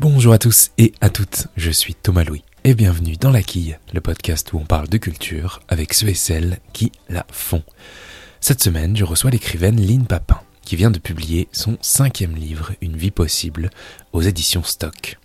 Bonjour 0.00 0.32
à 0.32 0.38
tous 0.38 0.70
et 0.78 0.92
à 1.00 1.10
toutes, 1.10 1.48
je 1.56 1.72
suis 1.72 1.92
Thomas 1.92 2.22
Louis 2.22 2.44
et 2.62 2.74
bienvenue 2.74 3.16
dans 3.16 3.32
La 3.32 3.42
Quille, 3.42 3.80
le 3.92 4.00
podcast 4.00 4.52
où 4.52 4.58
on 4.58 4.64
parle 4.64 4.86
de 4.86 4.96
culture 4.96 5.58
avec 5.66 5.92
ceux 5.92 6.06
et 6.06 6.14
celles 6.14 6.60
qui 6.72 6.92
la 7.08 7.26
font. 7.32 7.64
Cette 8.40 8.62
semaine, 8.62 8.96
je 8.96 9.02
reçois 9.02 9.32
l'écrivaine 9.32 9.80
Lynne 9.80 10.06
Papin 10.06 10.40
qui 10.62 10.76
vient 10.76 10.92
de 10.92 11.00
publier 11.00 11.48
son 11.50 11.76
cinquième 11.80 12.36
livre, 12.36 12.74
Une 12.80 12.96
vie 12.96 13.10
possible, 13.10 13.70
aux 14.12 14.22
éditions 14.22 14.62
Stock. 14.62 15.18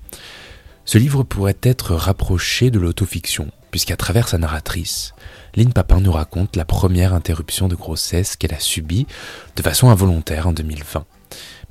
Ce 0.86 0.98
livre 0.98 1.22
pourrait 1.22 1.60
être 1.62 1.94
rapproché 1.94 2.72
de 2.72 2.80
l'autofiction, 2.80 3.52
puisqu'à 3.70 3.96
travers 3.96 4.28
sa 4.28 4.40
narratrice, 4.40 5.14
Lynne 5.54 5.74
Papin 5.74 6.00
nous 6.00 6.12
raconte 6.12 6.56
la 6.56 6.66
première 6.66 7.14
interruption 7.14 7.68
de 7.68 7.76
grossesse 7.76 8.36
qu'elle 8.38 8.56
a 8.56 8.60
subie 8.60 9.06
de 9.56 9.62
façon 9.62 9.92
involontaire 9.92 10.48
en 10.48 10.52
2020, 10.52 11.06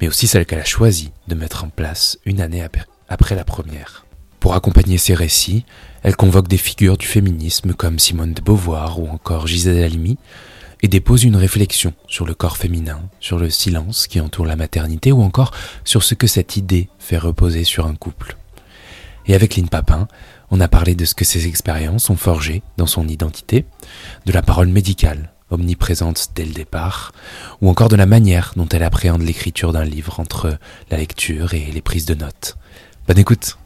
mais 0.00 0.06
aussi 0.06 0.28
celle 0.28 0.46
qu'elle 0.46 0.60
a 0.60 0.64
choisi 0.64 1.10
de 1.26 1.34
mettre 1.34 1.64
en 1.64 1.68
place 1.68 2.16
une 2.26 2.40
année 2.40 2.62
après 2.62 2.86
la 3.34 3.44
première. 3.44 4.04
Pour 4.40 4.54
accompagner 4.54 4.98
ses 4.98 5.14
récits, 5.14 5.64
elle 6.02 6.16
convoque 6.16 6.48
des 6.48 6.56
figures 6.56 6.98
du 6.98 7.06
féminisme 7.06 7.74
comme 7.74 7.98
Simone 7.98 8.34
de 8.34 8.42
Beauvoir 8.42 8.98
ou 8.98 9.08
encore 9.08 9.46
Gisèle 9.46 9.84
Halimi 9.84 10.18
et 10.82 10.88
dépose 10.88 11.22
une 11.22 11.36
réflexion 11.36 11.94
sur 12.08 12.26
le 12.26 12.34
corps 12.34 12.56
féminin, 12.56 13.00
sur 13.20 13.38
le 13.38 13.50
silence 13.50 14.08
qui 14.08 14.20
entoure 14.20 14.46
la 14.46 14.56
maternité 14.56 15.12
ou 15.12 15.22
encore 15.22 15.52
sur 15.84 16.02
ce 16.02 16.14
que 16.14 16.26
cette 16.26 16.56
idée 16.56 16.88
fait 16.98 17.18
reposer 17.18 17.62
sur 17.62 17.86
un 17.86 17.94
couple. 17.94 18.36
Et 19.26 19.34
avec 19.36 19.54
Lynn 19.54 19.68
Papin, 19.68 20.08
on 20.50 20.60
a 20.60 20.66
parlé 20.66 20.96
de 20.96 21.04
ce 21.04 21.14
que 21.14 21.24
ces 21.24 21.46
expériences 21.46 22.10
ont 22.10 22.16
forgé 22.16 22.62
dans 22.76 22.88
son 22.88 23.06
identité, 23.06 23.64
de 24.26 24.32
la 24.32 24.42
parole 24.42 24.68
médicale 24.68 25.32
omniprésente 25.50 26.30
dès 26.34 26.44
le 26.44 26.52
départ, 26.52 27.12
ou 27.60 27.68
encore 27.68 27.88
de 27.88 27.96
la 27.96 28.06
manière 28.06 28.52
dont 28.56 28.68
elle 28.68 28.82
appréhende 28.82 29.22
l'écriture 29.22 29.72
d'un 29.72 29.84
livre 29.84 30.18
entre 30.18 30.58
la 30.90 30.96
lecture 30.96 31.54
et 31.54 31.70
les 31.72 31.82
prises 31.82 32.06
de 32.06 32.14
notes. 32.14 32.56
Bonne 33.12 33.20
écoute 33.20 33.58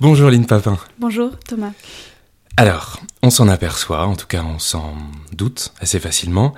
Bonjour 0.00 0.30
Lynn 0.30 0.46
Papin. 0.46 0.78
Bonjour 0.98 1.38
Thomas. 1.40 1.72
Alors, 2.56 3.02
on 3.22 3.28
s'en 3.28 3.48
aperçoit, 3.48 4.06
en 4.06 4.16
tout 4.16 4.26
cas 4.26 4.42
on 4.42 4.58
s'en 4.58 4.94
doute 5.30 5.74
assez 5.78 6.00
facilement, 6.00 6.54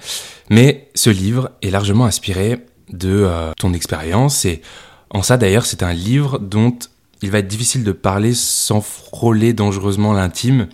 mais 0.48 0.92
ce 0.94 1.10
livre 1.10 1.50
est 1.60 1.70
largement 1.70 2.04
inspiré 2.04 2.64
de 2.88 3.08
euh, 3.10 3.50
ton 3.56 3.72
expérience 3.72 4.44
et 4.44 4.62
en 5.10 5.24
ça 5.24 5.38
d'ailleurs 5.38 5.66
c'est 5.66 5.82
un 5.82 5.92
livre 5.92 6.38
dont 6.38 6.78
il 7.20 7.32
va 7.32 7.38
être 7.38 7.48
difficile 7.48 7.82
de 7.82 7.90
parler 7.90 8.32
sans 8.32 8.80
frôler 8.80 9.52
dangereusement 9.54 10.12
l'intime. 10.12 10.68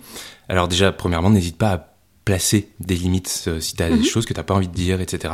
Alors 0.47 0.67
déjà, 0.67 0.91
premièrement, 0.91 1.31
n'hésite 1.31 1.57
pas 1.57 1.71
à 1.71 1.88
placer 2.29 2.69
des 2.79 2.95
limites 2.95 3.45
euh, 3.47 3.59
si 3.59 3.75
tu 3.75 3.81
as 3.81 3.89
des 3.89 3.95
mhm. 3.95 4.03
choses 4.03 4.27
que 4.27 4.33
tu 4.33 4.39
n'as 4.39 4.43
pas 4.43 4.53
envie 4.53 4.67
de 4.67 4.73
dire, 4.73 5.01
etc. 5.01 5.33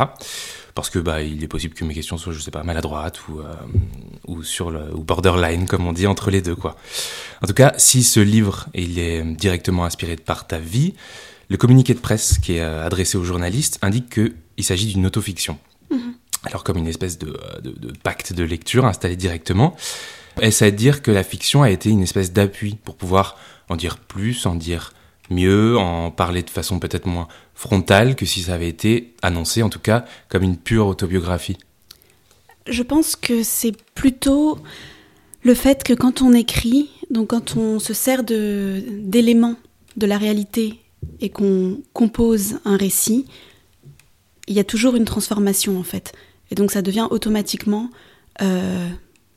Parce 0.75 0.89
que 0.89 0.97
bah, 0.97 1.21
il 1.21 1.43
est 1.43 1.47
possible 1.49 1.73
que 1.73 1.83
mes 1.83 1.93
questions 1.93 2.17
soient, 2.17 2.31
je 2.31 2.39
sais 2.39 2.52
pas, 2.52 2.63
maladroites 2.63 3.27
ou, 3.27 3.41
euh, 3.41 3.53
ou 4.27 4.43
sur 4.43 4.71
le 4.71 4.95
ou 4.95 5.03
borderline, 5.03 5.67
comme 5.67 5.85
on 5.85 5.91
dit, 5.91 6.07
entre 6.07 6.31
les 6.31 6.41
deux. 6.41 6.55
quoi. 6.55 6.77
En 7.43 7.47
tout 7.47 7.53
cas, 7.53 7.73
si 7.77 8.02
ce 8.02 8.21
livre 8.21 8.67
il 8.73 8.97
est 8.97 9.21
directement 9.23 9.83
inspiré 9.83 10.15
par 10.15 10.47
ta 10.47 10.57
vie, 10.57 10.93
le 11.49 11.57
communiqué 11.57 11.93
de 11.93 11.99
presse 11.99 12.37
qui 12.37 12.53
est 12.53 12.61
euh, 12.61 12.85
adressé 12.85 13.17
aux 13.17 13.25
journalistes 13.25 13.77
indique 13.81 14.09
qu'il 14.09 14.63
s'agit 14.63 14.93
d'une 14.93 15.05
autofiction. 15.05 15.57
Mhm. 15.91 16.13
Alors 16.45 16.63
comme 16.63 16.77
une 16.77 16.87
espèce 16.87 17.19
de, 17.19 17.37
de, 17.61 17.71
de, 17.71 17.91
pacte 18.03 18.31
de 18.31 18.43
lecture 18.45 18.85
installé 18.85 19.17
directement. 19.17 19.75
Est-ce 20.39 20.63
à 20.63 20.71
dire 20.71 21.02
que 21.02 21.11
la 21.11 21.23
fiction 21.23 21.61
a 21.61 21.69
été 21.71 21.89
une 21.89 22.03
espèce 22.03 22.31
d'appui 22.31 22.77
pour 22.85 22.95
pouvoir 22.95 23.37
en 23.67 23.75
dire 23.75 23.97
plus, 23.97 24.45
en 24.45 24.55
dire 24.55 24.93
mieux, 25.29 25.77
en 25.77 26.11
parler 26.11 26.43
de 26.43 26.49
façon 26.49 26.79
peut-être 26.79 27.07
moins 27.07 27.27
frontale 27.53 28.15
que 28.15 28.25
si 28.25 28.41
ça 28.41 28.53
avait 28.53 28.69
été 28.69 29.13
annoncé, 29.21 29.63
en 29.63 29.69
tout 29.69 29.79
cas, 29.79 30.05
comme 30.29 30.43
une 30.43 30.57
pure 30.57 30.87
autobiographie 30.87 31.57
Je 32.67 32.83
pense 32.83 33.15
que 33.15 33.43
c'est 33.43 33.75
plutôt 33.93 34.59
le 35.43 35.53
fait 35.53 35.83
que 35.83 35.93
quand 35.93 36.21
on 36.21 36.33
écrit, 36.33 36.89
donc 37.09 37.29
quand 37.29 37.55
on 37.55 37.79
se 37.79 37.93
sert 37.93 38.23
d'éléments 38.23 39.55
de, 39.95 40.07
la 40.07 40.17
réalité 40.17 40.81
et 41.21 41.29
qu'on 41.29 41.81
compose 41.93 42.59
un 42.65 42.77
récit, 42.77 43.25
il 44.47 44.55
y 44.55 44.59
a 44.59 44.64
toujours 44.64 44.95
une 44.95 45.05
transformation 45.05 45.80
en 45.80 45.83
fait. 45.83 46.14
Et 46.52 46.55
donc 46.55 46.71
ça 46.71 46.81
devient 46.81 47.08
automatiquement 47.11 47.89
euh, 48.41 48.89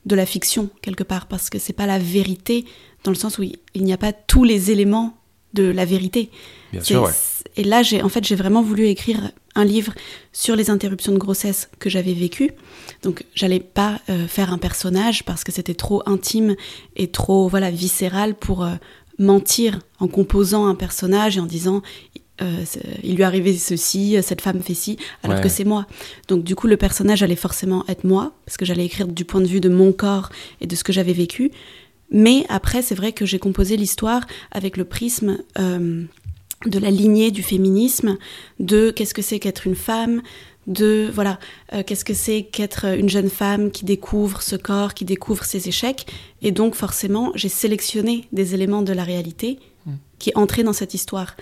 de 0.05 0.15
la 0.15 0.25
fiction 0.25 0.69
quelque 0.81 1.03
part 1.03 1.27
parce 1.27 1.49
que 1.49 1.59
c'est 1.59 1.73
pas 1.73 1.85
la 1.85 1.99
vérité 1.99 2.65
dans 3.03 3.11
le 3.11 3.17
sens 3.17 3.37
où 3.37 3.43
il 3.43 3.83
n'y 3.83 3.93
a 3.93 3.97
pas 3.97 4.13
tous 4.13 4.43
les 4.43 4.71
éléments 4.71 5.18
de 5.53 5.63
la 5.63 5.85
vérité. 5.85 6.29
Bien 6.71 6.81
sûr, 6.81 7.09
Et 7.55 7.63
là, 7.63 7.81
j'ai 7.81 8.01
en 8.01 8.09
fait 8.09 8.23
j'ai 8.23 8.35
vraiment 8.35 8.61
voulu 8.61 8.87
écrire 8.87 9.31
un 9.55 9.65
livre 9.65 9.93
sur 10.31 10.55
les 10.55 10.69
interruptions 10.69 11.11
de 11.11 11.17
grossesse 11.17 11.69
que 11.79 11.89
j'avais 11.89 12.13
vécues. 12.13 12.51
Donc, 13.01 13.25
j'allais 13.33 13.59
pas 13.59 13.99
euh, 14.09 14.27
faire 14.27 14.53
un 14.53 14.57
personnage 14.57 15.23
parce 15.25 15.43
que 15.43 15.51
c'était 15.51 15.73
trop 15.73 16.03
intime 16.05 16.55
et 16.95 17.07
trop 17.07 17.47
voilà 17.47 17.71
viscéral 17.71 18.35
pour 18.35 18.63
euh, 18.63 18.75
mentir 19.17 19.79
en 19.99 20.07
composant 20.07 20.67
un 20.67 20.75
personnage 20.75 21.37
et 21.37 21.39
en 21.39 21.45
disant 21.45 21.81
euh, 22.41 22.63
il 23.03 23.15
lui 23.15 23.23
arrivait 23.23 23.53
ceci, 23.53 24.15
cette 24.21 24.39
femme 24.39 24.61
fait 24.61 24.73
ci, 24.73 24.97
alors 25.23 25.41
que 25.41 25.49
c'est 25.49 25.65
moi. 25.65 25.87
Donc 26.29 26.43
du 26.43 26.55
coup, 26.55 26.67
le 26.67 26.77
personnage 26.77 27.21
allait 27.21 27.35
forcément 27.35 27.83
être 27.89 28.05
moi, 28.05 28.31
parce 28.45 28.55
que 28.55 28.63
j'allais 28.63 28.85
écrire 28.85 29.07
du 29.07 29.25
point 29.25 29.41
de 29.41 29.47
vue 29.47 29.59
de 29.59 29.67
mon 29.67 29.91
corps 29.91 30.29
et 30.61 30.67
de 30.67 30.73
ce 30.75 30.85
que 30.85 30.93
j'avais 30.93 31.11
vécu. 31.11 31.51
Mais 32.11 32.45
après, 32.49 32.81
c'est 32.81 32.95
vrai 32.95 33.11
que 33.11 33.25
j'ai 33.25 33.39
composé 33.39 33.77
l'histoire 33.77 34.25
avec 34.51 34.77
le 34.77 34.85
prisme 34.85 35.39
euh, 35.59 36.03
de 36.65 36.79
la 36.79 36.91
lignée 36.91 37.31
du 37.31 37.43
féminisme, 37.43 38.17
de 38.59 38.91
qu'est-ce 38.91 39.13
que 39.13 39.21
c'est 39.21 39.39
qu'être 39.39 39.67
une 39.67 39.75
femme, 39.75 40.21
de 40.67 41.09
voilà 41.13 41.39
euh, 41.73 41.83
qu'est-ce 41.85 42.05
que 42.05 42.13
c'est 42.13 42.43
qu'être 42.43 42.85
une 42.85 43.09
jeune 43.09 43.29
femme 43.29 43.71
qui 43.71 43.85
découvre 43.85 44.41
ce 44.41 44.55
corps, 44.55 44.93
qui 44.93 45.05
découvre 45.05 45.43
ses 45.43 45.67
échecs. 45.67 46.05
Et 46.41 46.51
donc 46.51 46.75
forcément, 46.75 47.31
j'ai 47.35 47.49
sélectionné 47.49 48.27
des 48.31 48.53
éléments 48.53 48.81
de 48.81 48.93
la 48.93 49.03
réalité 49.03 49.59
mmh. 49.85 49.91
qui 50.19 50.31
entraient 50.35 50.63
dans 50.63 50.73
cette 50.73 50.93
histoire. 50.93 51.35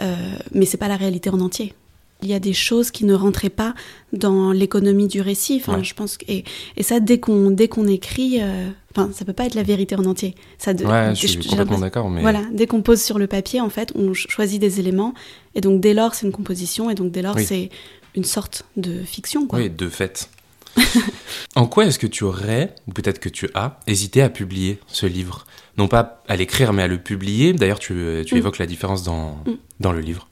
Euh, 0.00 0.14
mais 0.52 0.66
c'est 0.66 0.76
pas 0.76 0.88
la 0.88 0.96
réalité 0.96 1.30
en 1.30 1.40
entier. 1.40 1.74
Il 2.22 2.28
y 2.28 2.34
a 2.34 2.38
des 2.38 2.52
choses 2.52 2.90
qui 2.90 3.04
ne 3.04 3.14
rentraient 3.14 3.50
pas 3.50 3.74
dans 4.12 4.52
l'économie 4.52 5.06
du 5.06 5.20
récit. 5.20 5.60
Enfin, 5.60 5.82
je 5.82 5.94
pense 5.94 6.16
que, 6.16 6.24
et, 6.28 6.44
et, 6.76 6.82
ça 6.82 6.98
dès 6.98 7.20
qu'on 7.20 7.50
dès 7.50 7.68
qu'on 7.68 7.86
écrit, 7.86 8.40
euh, 8.40 8.70
enfin, 8.96 9.10
ça 9.12 9.24
peut 9.24 9.32
pas 9.32 9.46
être 9.46 9.54
la 9.54 9.62
vérité 9.62 9.94
en 9.96 10.04
entier. 10.04 10.34
Ça 10.58 10.74
de, 10.74 10.84
ouais, 10.84 11.14
je 11.14 11.26
suis 11.26 11.38
complètement 11.38 11.78
d'accord. 11.78 12.10
Mais... 12.10 12.20
Voilà, 12.22 12.42
dès 12.52 12.66
qu'on 12.66 12.82
pose 12.82 13.02
sur 13.02 13.18
le 13.18 13.26
papier, 13.26 13.60
en 13.60 13.70
fait, 13.70 13.92
on 13.94 14.14
choisit 14.14 14.60
des 14.60 14.80
éléments, 14.80 15.14
et 15.54 15.60
donc 15.60 15.80
dès 15.80 15.94
lors, 15.94 16.14
c'est 16.14 16.26
une 16.26 16.32
composition, 16.32 16.90
et 16.90 16.94
donc 16.94 17.12
dès 17.12 17.22
lors, 17.22 17.38
c'est 17.38 17.70
une 18.14 18.24
sorte 18.24 18.64
de 18.76 19.02
fiction. 19.02 19.46
Quoi. 19.46 19.60
Oui, 19.60 19.70
de 19.70 19.88
fait. 19.88 20.30
en 21.54 21.66
quoi 21.66 21.86
est-ce 21.86 21.98
que 21.98 22.06
tu 22.06 22.24
aurais, 22.24 22.74
ou 22.86 22.92
peut-être 22.92 23.18
que 23.18 23.28
tu 23.28 23.48
as, 23.54 23.80
hésité 23.86 24.22
à 24.22 24.28
publier 24.28 24.78
ce 24.86 25.06
livre? 25.06 25.46
Non 25.78 25.88
pas 25.88 26.22
à 26.28 26.36
l'écrire, 26.36 26.72
mais 26.72 26.82
à 26.82 26.86
le 26.86 26.98
publier. 26.98 27.52
D'ailleurs, 27.52 27.78
tu, 27.78 28.22
tu 28.26 28.34
mm. 28.34 28.38
évoques 28.38 28.58
la 28.58 28.66
différence 28.66 29.02
dans, 29.02 29.32
mm. 29.46 29.56
dans 29.80 29.92
le 29.92 30.00
livre. 30.00 30.25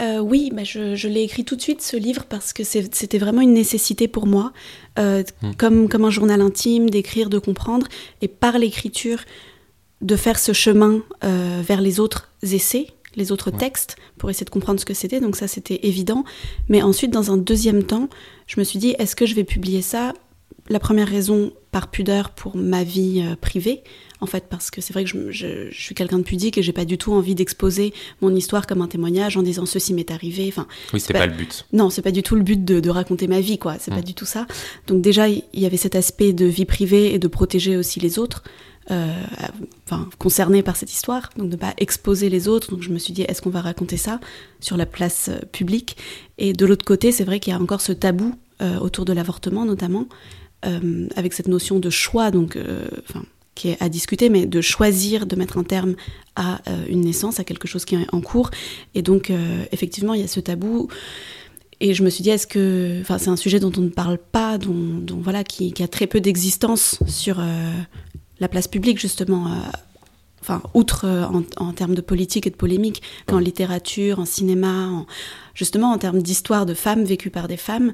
Euh, 0.00 0.18
oui, 0.20 0.50
bah 0.52 0.64
je, 0.64 1.08
l'ai 1.08 1.22
écrit 1.22 1.44
tout 1.44 1.56
de 1.56 1.60
suite 1.60 1.82
ce 1.82 1.96
livre 1.96 2.24
parce 2.24 2.52
que 2.52 2.64
c'était 2.64 3.18
vraiment 3.18 3.42
une 3.42 3.52
nécessité 3.52 4.08
pour 4.08 4.26
moi, 4.26 4.52
euh, 4.98 5.22
mm. 5.42 5.54
comme, 5.56 5.88
comme 5.88 6.04
un 6.04 6.10
journal 6.10 6.40
intime, 6.40 6.88
d'écrire, 6.88 7.28
de 7.28 7.38
comprendre, 7.38 7.86
et 8.22 8.28
par 8.28 8.58
l'écriture, 8.58 9.20
de 10.00 10.16
faire 10.16 10.38
ce 10.38 10.52
chemin 10.52 11.02
euh, 11.24 11.62
vers 11.66 11.82
les 11.82 12.00
autres 12.00 12.30
essais, 12.42 12.86
les 13.16 13.32
autres 13.32 13.50
textes, 13.50 13.96
pour 14.16 14.30
essayer 14.30 14.46
de 14.46 14.50
comprendre 14.50 14.80
ce 14.80 14.86
que 14.86 14.94
c'était. 14.94 15.20
Donc 15.20 15.36
ça, 15.36 15.48
c'était 15.48 15.80
évident. 15.82 16.24
Mais 16.68 16.80
ensuite, 16.80 17.10
dans 17.10 17.30
un 17.30 17.36
deuxième 17.36 17.82
temps, 17.82 18.08
je 18.46 18.58
me 18.58 18.64
suis 18.64 18.78
dit, 18.78 18.94
est-ce 18.98 19.16
que 19.16 19.26
je 19.26 19.34
vais 19.34 19.44
publier 19.44 19.82
ça? 19.82 20.14
La 20.68 20.78
première 20.78 21.08
raison, 21.08 21.52
par 21.72 21.90
pudeur 21.90 22.30
pour 22.30 22.56
ma 22.56 22.84
vie 22.84 23.24
privée, 23.40 23.82
en 24.20 24.26
fait, 24.26 24.44
parce 24.48 24.70
que 24.70 24.80
c'est 24.80 24.92
vrai 24.92 25.04
que 25.04 25.30
je, 25.30 25.70
suis 25.72 25.94
quelqu'un 25.94 26.18
de 26.18 26.24
pudique 26.24 26.58
et 26.58 26.62
j'ai 26.62 26.72
pas 26.72 26.84
du 26.84 26.98
tout 26.98 27.12
envie 27.12 27.34
d'exposer 27.34 27.92
mon 28.20 28.34
histoire 28.34 28.66
comme 28.66 28.82
un 28.82 28.88
témoignage 28.88 29.36
en 29.36 29.42
disant 29.42 29.66
ceci 29.66 29.94
m'est 29.94 30.10
arrivé. 30.10 30.46
Enfin, 30.48 30.66
oui, 30.92 31.00
c'est 31.00 31.12
pas, 31.12 31.26
le 31.26 31.34
but. 31.34 31.66
Non, 31.72 31.90
c'est 31.90 32.02
pas 32.02 32.12
du 32.12 32.22
tout 32.22 32.34
le 32.34 32.42
but 32.42 32.64
de, 32.64 32.90
raconter 32.90 33.28
ma 33.28 33.40
vie, 33.40 33.58
quoi. 33.58 33.76
C'est 33.78 33.92
pas 33.92 34.00
mm. 34.00 34.04
du 34.04 34.14
tout 34.14 34.24
ça. 34.26 34.46
Donc 34.86 35.00
déjà, 35.00 35.28
il 35.28 35.44
y 35.54 35.66
avait 35.66 35.76
cet 35.76 35.94
aspect 35.94 36.32
de 36.32 36.46
vie 36.46 36.64
privée 36.64 37.14
et 37.14 37.18
de 37.18 37.28
protéger 37.28 37.76
aussi 37.76 38.00
les 38.00 38.18
autres. 38.18 38.42
Euh, 38.90 39.22
enfin, 39.86 40.08
concernés 40.18 40.64
par 40.64 40.74
cette 40.74 40.92
histoire, 40.92 41.30
donc 41.36 41.48
de 41.48 41.56
pas 41.56 41.74
exposer 41.78 42.28
les 42.28 42.48
autres. 42.48 42.72
Donc 42.72 42.82
je 42.82 42.90
me 42.90 42.98
suis 42.98 43.12
dit, 43.12 43.22
est-ce 43.22 43.40
qu'on 43.40 43.50
va 43.50 43.60
raconter 43.60 43.96
ça 43.96 44.18
sur 44.58 44.76
la 44.76 44.86
place 44.86 45.28
euh, 45.28 45.38
publique? 45.52 45.96
Et 46.38 46.52
de 46.52 46.66
l'autre 46.66 46.84
côté, 46.84 47.12
c'est 47.12 47.22
vrai 47.22 47.38
qu'il 47.38 47.52
y 47.52 47.56
a 47.56 47.60
encore 47.60 47.82
ce 47.82 47.92
tabou 47.92 48.34
euh, 48.62 48.78
autour 48.78 49.04
de 49.04 49.12
l'avortement, 49.12 49.64
notamment, 49.64 50.06
avec 51.16 51.32
cette 51.32 51.48
notion 51.48 51.78
de 51.78 51.88
choix. 51.88 52.30
Donc, 52.30 52.58
enfin, 53.08 53.22
qui 53.54 53.68
est 53.68 53.82
à 53.82 53.88
discuter, 53.88 54.28
mais 54.28 54.46
de 54.46 54.60
choisir 54.60 55.26
de 55.26 55.36
mettre 55.36 55.58
un 55.58 55.64
terme 55.64 55.94
à 56.36 56.60
euh, 56.68 56.84
une 56.88 57.02
naissance, 57.02 57.40
à 57.40 57.44
quelque 57.44 57.68
chose 57.68 57.84
qui 57.84 57.94
est 57.94 58.06
en 58.12 58.20
cours. 58.20 58.50
Et 58.94 59.02
donc, 59.02 59.30
euh, 59.30 59.64
effectivement, 59.72 60.14
il 60.14 60.20
y 60.20 60.24
a 60.24 60.28
ce 60.28 60.40
tabou. 60.40 60.88
Et 61.80 61.94
je 61.94 62.02
me 62.02 62.10
suis 62.10 62.22
dit, 62.22 62.30
est-ce 62.30 62.46
que, 62.46 63.00
enfin, 63.00 63.18
c'est 63.18 63.30
un 63.30 63.36
sujet 63.36 63.58
dont 63.58 63.72
on 63.76 63.80
ne 63.80 63.88
parle 63.88 64.18
pas, 64.18 64.58
dont, 64.58 65.02
voilà, 65.20 65.44
qui, 65.44 65.74
a 65.82 65.88
très 65.88 66.06
peu 66.06 66.20
d'existence 66.20 66.98
sur 67.06 67.40
euh, 67.40 67.72
la 68.38 68.48
place 68.48 68.68
publique 68.68 68.98
justement. 68.98 69.50
Enfin, 70.42 70.62
outre 70.72 71.06
en, 71.58 71.72
termes 71.72 71.94
de 71.94 72.00
politique 72.00 72.46
et 72.46 72.50
de 72.50 72.56
polémique, 72.56 73.02
qu'en 73.26 73.38
littérature, 73.38 74.18
en 74.18 74.24
cinéma, 74.24 75.04
justement 75.54 75.92
en 75.92 75.98
termes 75.98 76.22
d'histoire 76.22 76.64
de 76.64 76.72
femmes 76.72 77.04
vécues 77.04 77.30
par 77.30 77.46
des 77.46 77.58
femmes, 77.58 77.92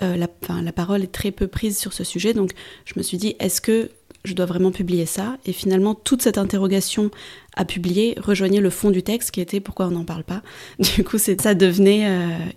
la, 0.00 0.28
la 0.62 0.72
parole 0.72 1.02
est 1.02 1.12
très 1.12 1.30
peu 1.30 1.46
prise 1.46 1.78
sur 1.78 1.94
ce 1.94 2.04
sujet. 2.04 2.34
Donc 2.34 2.52
je 2.84 2.92
me 2.96 3.02
suis 3.02 3.16
dit, 3.16 3.36
est-ce 3.40 3.62
que 3.62 3.90
je 4.24 4.34
dois 4.34 4.46
vraiment 4.46 4.70
publier 4.72 5.06
ça 5.06 5.38
Et 5.46 5.52
finalement, 5.52 5.94
toute 5.94 6.22
cette 6.22 6.38
interrogation 6.38 7.10
à 7.56 7.64
publier 7.64 8.16
rejoignait 8.20 8.60
le 8.60 8.70
fond 8.70 8.90
du 8.90 9.02
texte 9.02 9.30
qui 9.30 9.40
était 9.40 9.60
pourquoi 9.60 9.86
on 9.86 9.92
n'en 9.92 10.04
parle 10.04 10.24
pas. 10.24 10.42
Du 10.96 11.04
coup, 11.04 11.18
ça 11.18 11.54
devenait 11.54 12.06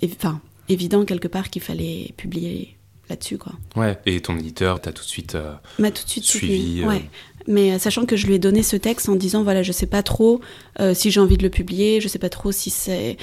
enfin, 0.03 0.41
évident 0.69 1.05
quelque 1.05 1.27
part 1.27 1.49
qu'il 1.49 1.61
fallait 1.61 2.13
publier 2.17 2.75
là-dessus. 3.09 3.37
Quoi. 3.37 3.53
Ouais, 3.75 3.97
et 4.05 4.19
ton 4.21 4.37
éditeur 4.37 4.81
t'a 4.81 4.91
tout 4.91 5.03
de 5.03 5.09
suite, 5.09 5.37
m'a 5.79 5.91
tout 5.91 6.03
de 6.03 6.09
suite 6.09 6.25
suivi. 6.25 6.83
Ouais. 6.83 7.03
Mais 7.47 7.73
euh, 7.73 7.79
sachant 7.79 8.05
que 8.05 8.15
je 8.15 8.27
lui 8.27 8.35
ai 8.35 8.39
donné 8.39 8.63
ce 8.63 8.75
texte 8.75 9.09
en 9.09 9.15
disant 9.15 9.43
voilà, 9.43 9.63
je 9.63 9.71
sais 9.71 9.85
pas 9.85 10.03
trop 10.03 10.41
euh, 10.79 10.93
si 10.93 11.11
j'ai 11.11 11.19
envie 11.19 11.37
de 11.37 11.43
le 11.43 11.49
publier, 11.49 12.01
je 12.01 12.07
sais 12.07 12.19
pas 12.19 12.29
trop 12.29 12.51
si 12.51 12.69
c'est. 12.69 13.17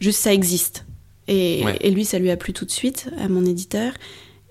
Juste 0.00 0.20
ça 0.20 0.32
existe. 0.32 0.84
Et, 1.28 1.64
et, 1.80 1.90
lui, 1.90 2.04
ça 2.04 2.20
lui 2.20 2.30
a 2.30 2.36
plu 2.36 2.52
tout 2.52 2.64
de 2.64 2.70
suite, 2.70 3.08
à 3.18 3.28
mon 3.28 3.44
éditeur. 3.44 3.92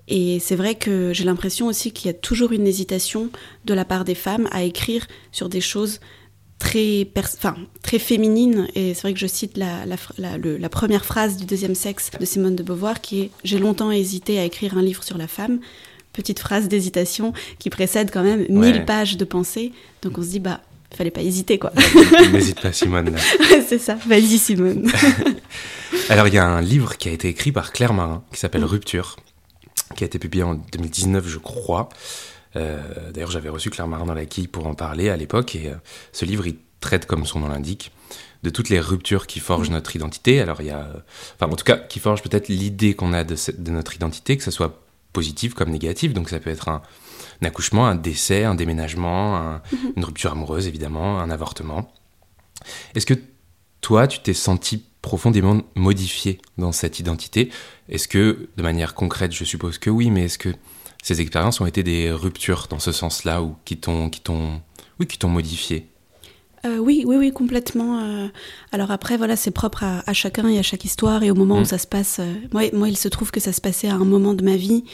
Et 0.08 0.40
c'est 0.40 0.56
vrai 0.56 0.76
que 0.76 1.14
j'ai 1.14 1.24
l'impression 1.24 1.68
aussi 1.68 1.92
qu'il 1.92 2.08
y 2.08 2.10
a 2.10 2.14
toujours 2.14 2.52
une 2.52 2.68
hésitation 2.68 3.30
de 3.66 3.74
la 3.74 3.86
part 3.86 4.06
des 4.06 4.16
femmes 4.16 4.48
à 4.52 4.64
écrire 4.64 5.08
sur 5.32 5.50
des 5.50 5.62
choses 5.62 6.00
très, 6.60 7.08
enfin, 7.16 7.56
très 7.82 8.00
féminines. 8.00 8.68
Et 8.76 8.94
c'est 8.94 9.02
vrai 9.02 9.14
que 9.14 9.20
je 9.20 9.28
cite 9.28 9.58
la, 9.58 9.86
la, 9.86 9.96
la, 10.18 10.38
la, 10.38 10.70
première 10.70 11.06
phrase 11.06 11.38
du 11.38 11.46
deuxième 11.46 11.76
sexe 11.76 12.12
de 12.20 12.26
Simone 12.26 12.56
de 12.56 12.64
Beauvoir 12.64 13.02
qui 13.02 13.22
est 13.22 13.32
J'ai 13.44 13.58
longtemps 13.58 13.92
hésité 13.92 14.38
à 14.40 14.44
écrire 14.44 14.78
un 14.78 14.82
livre 14.82 15.04
sur 15.04 15.18
la 15.18 15.28
femme 15.28 15.60
petite 16.16 16.40
phrase 16.40 16.68
d'hésitation 16.68 17.34
qui 17.60 17.70
précède 17.70 18.10
quand 18.12 18.24
même 18.24 18.46
mille 18.50 18.86
pages 18.86 19.18
de 19.18 19.26
pensée. 19.26 19.74
Donc 20.02 20.18
on 20.18 20.24
se 20.24 20.30
dit, 20.30 20.40
bah, 20.40 20.62
fallait 20.96 21.12
pas 21.12 21.22
hésiter, 21.22 21.60
quoi. 21.60 21.72
N'hésite 22.32 22.62
pas, 22.62 22.72
Simone. 22.72 23.16
c'est 23.68 23.80
ça, 23.80 23.96
vas-y, 24.08 24.38
Simone. 24.38 24.90
Alors, 26.10 26.28
il 26.28 26.34
y 26.34 26.38
a 26.38 26.46
un 26.46 26.62
livre 26.62 26.98
qui 26.98 27.10
a 27.10 27.12
été 27.12 27.28
écrit 27.28 27.52
par 27.52 27.74
Claire 27.74 27.94
Marin, 27.94 28.24
qui 28.32 28.40
s'appelle 28.40 28.62
mm. 28.62 28.66
Rupture, 28.66 29.18
qui 29.96 30.04
a 30.04 30.08
été 30.08 30.20
publié 30.20 30.44
en 30.44 30.56
2019, 30.56 31.28
je 31.28 31.38
crois. 31.38 31.90
Euh, 32.56 33.12
d'ailleurs, 33.12 33.32
j'avais 33.32 33.50
reçu 33.50 33.70
Claire 33.70 33.88
Marin 33.88 34.06
dans 34.06 34.14
la 34.14 34.26
quille 34.26 34.48
pour 34.48 34.68
en 34.68 34.76
parler 34.76 35.10
à 35.10 35.18
l'époque, 35.18 35.56
et 35.56 35.70
euh, 35.70 35.76
ce 36.12 36.26
livre, 36.26 36.48
il 36.48 36.56
traite, 36.80 37.06
comme 37.06 37.26
son 37.26 37.40
nom 37.40 37.48
l'indique, 37.48 37.92
de 38.44 38.50
toutes 38.50 38.70
les 38.70 38.80
ruptures 38.80 39.28
qui 39.28 39.40
forgent 39.40 39.70
mm. 39.70 39.74
notre 39.74 39.96
identité. 39.96 40.40
Alors, 40.40 40.62
il 40.62 40.68
y 40.68 40.72
a, 40.72 40.88
enfin, 41.36 41.52
en 41.52 41.56
tout 41.56 41.66
cas, 41.66 41.78
qui 41.78 42.00
forgent 42.00 42.22
peut-être 42.22 42.48
l'idée 42.48 42.94
qu'on 42.94 43.14
a 43.14 43.24
de, 43.24 43.36
de, 43.58 43.72
notre 43.72 43.96
identité, 43.96 44.38
que 44.38 44.44
ce 44.44 44.52
soit 44.52 44.82
positive 45.14 45.54
comme 45.54 45.72
négative. 45.72 46.14
Donc 46.14 46.30
ça 46.30 46.40
peut 46.40 46.50
être 46.50 46.70
un, 46.70 46.82
accouchement, 47.42 47.88
un 47.88 47.96
décès, 47.96 48.44
un 48.44 48.56
déménagement, 48.56 49.60
mhm. 49.72 49.94
une 49.96 50.06
rupture 50.06 50.32
amoureuse 50.32 50.68
évidemment, 50.68 51.20
un 51.20 51.30
avortement. 51.30 51.92
Est-ce 52.96 53.06
que 53.06 53.14
toi, 53.82 54.08
tu 54.08 54.20
t'es 54.20 54.34
senti 54.34 54.84
profondément 55.06 55.62
modifié 55.76 56.40
dans 56.58 56.72
cette 56.72 57.00
identité 57.00 57.52
Est-ce 57.90 58.08
que, 58.08 58.50
de 58.58 58.64
manière 58.64 58.96
concrète, 58.96 59.32
je 59.32 59.44
suppose 59.44 59.78
que 59.78 59.92
oui, 59.92 60.10
mais 60.10 60.24
est-ce 60.24 60.40
que 60.40 60.50
ces 61.04 61.22
expériences 61.22 61.62
ont 61.62 61.68
été 61.68 61.84
des 61.84 62.12
ruptures 62.12 62.66
dans 62.72 62.80
ce 62.80 62.92
sens-là 62.92 63.44
ou 63.44 63.56
qui 63.66 63.78
t'ont, 63.78 64.10
qui 64.10 64.20
t'ont, 64.20 64.62
oui, 65.00 65.06
qui 65.06 65.20
t'ont 65.20 65.30
modifié? 65.30 65.88
Euh, 66.66 66.80
oui, 66.80 67.04
oui, 67.06 67.18
oui, 67.18 67.32
complètement. 67.32 68.00
Euh. 68.00 68.28
alors 68.72 68.90
après, 68.90 69.16
voilà, 69.16 69.36
c'est 69.36 69.52
propre 69.52 69.84
à, 69.84 70.14
chacun 70.14 70.48
et 70.50 70.58
à 70.58 70.64
chaque 70.64 70.84
histoire 70.84 71.22
et 71.22 71.30
au 71.30 71.36
moment 71.36 71.58
où 71.58 71.62
mm. 71.62 71.66
ça 71.66 71.78
se 71.78 71.86
passe. 71.86 72.18
Euh, 72.20 72.34
moi, 72.52 72.64
moi, 72.74 72.90
il 72.90 72.98
se 72.98 73.08
trouve 73.08 73.30
que 73.30 73.40
ça 73.40 73.54
se 73.54 73.62
passait 73.62 73.88
à 73.88 73.94
un 73.94 74.06
moment 74.06 74.34
de 74.34 74.44
ma 74.44 74.56
vie 74.56 74.86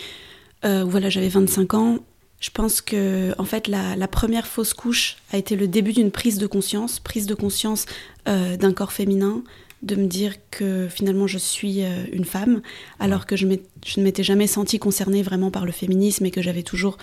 où 0.66 0.90
voilà, 0.90 1.10
j'avais 1.10 1.30
25 1.30 1.74
ans. 1.74 2.00
Je 2.42 2.50
pense 2.52 2.81
que, 2.81 3.34
en 3.40 3.46
fait, 3.46 3.68
la, 3.68 4.07
première 4.07 4.46
fausse 4.46 4.74
couche 4.74 5.16
a 5.31 5.38
été 5.38 5.56
le 5.56 5.68
début 5.68 5.94
d'une 5.94 6.12
prise 6.12 6.38
de 6.38 6.48
conscience, 6.48 7.00
prise 7.00 7.25
de 7.25 7.34
conscience 7.34 7.86
d'un 8.25 8.74
corps 8.74 8.92
féminin, 8.92 9.42
de 9.83 9.95
me 9.95 10.07
dire 10.07 10.36
que 10.51 10.88
finalement 10.89 11.28
je 11.28 11.38
suis 11.38 11.81
une 12.12 12.25
femme, 12.25 12.62
alors 13.00 13.25
que 13.25 13.36
je, 13.36 13.48
je 13.86 14.00
ne 14.00 14.04
m'étais 14.06 14.24
jamais 14.24 14.48
sentie 14.48 14.80
concernée 14.80 15.24
vraiment 15.24 15.51
par 15.51 15.66
le 15.66 15.72
féminisme 15.72 16.25
et 16.25 16.31
que 16.31 16.42
j'avais 16.42 16.63
toujours 16.63 16.98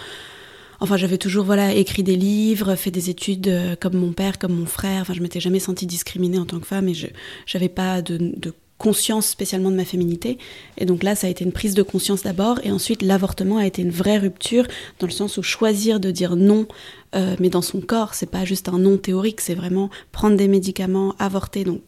Enfin, 0.80 0.96
j'avais 0.96 1.18
toujours 1.18 1.44
voilà 1.44 1.72
écrit 1.74 2.04
des 2.04 2.16
livres, 2.16 2.76
fait 2.76 2.92
des 2.92 3.10
études 3.10 3.48
euh, 3.48 3.74
comme 3.74 3.96
mon 3.96 4.12
père, 4.12 4.38
comme 4.38 4.52
mon 4.52 4.66
frère. 4.66 5.02
Enfin, 5.02 5.12
je 5.12 5.20
m'étais 5.20 5.40
jamais 5.40 5.58
sentie 5.58 5.86
discriminée 5.86 6.38
en 6.38 6.44
tant 6.44 6.60
que 6.60 6.66
femme 6.66 6.88
et 6.88 6.94
je 6.94 7.08
n'avais 7.52 7.68
pas 7.68 8.00
de, 8.00 8.54
conscience 8.78 9.26
spécialement 9.26 9.72
de 9.72 9.76
ma 9.76 9.84
féminité. 9.84 10.38
Et 10.76 10.86
donc 10.86 11.02
là, 11.02 11.16
ça 11.16 11.26
a 11.26 11.30
été 11.30 11.44
une 11.44 11.50
prise 11.50 11.74
de 11.74 11.82
conscience 11.82 12.22
d'abord, 12.22 12.60
et 12.62 12.70
ensuite 12.70 13.02
l'avortement 13.02 13.58
a 13.58 13.66
été 13.66 13.82
une 13.82 13.90
vraie 13.90 14.18
rupture 14.18 14.68
dans 15.00 15.08
le 15.08 15.12
sens 15.12 15.36
où 15.36 15.42
choisir 15.42 15.98
de 15.98 16.12
dire 16.12 16.36
non, 16.36 16.68
euh, 17.16 17.34
mais 17.40 17.50
dans 17.50 17.60
son 17.60 17.80
corps, 17.80 18.14
c'est 18.14 18.30
pas 18.30 18.44
juste 18.44 18.68
un 18.68 18.78
non 18.78 18.96
théorique, 18.96 19.40
c'est 19.40 19.56
vraiment 19.56 19.90
prendre 20.12 20.36
des 20.36 20.46
médicaments, 20.46 21.16
avorter. 21.18 21.64
Donc 21.64 21.80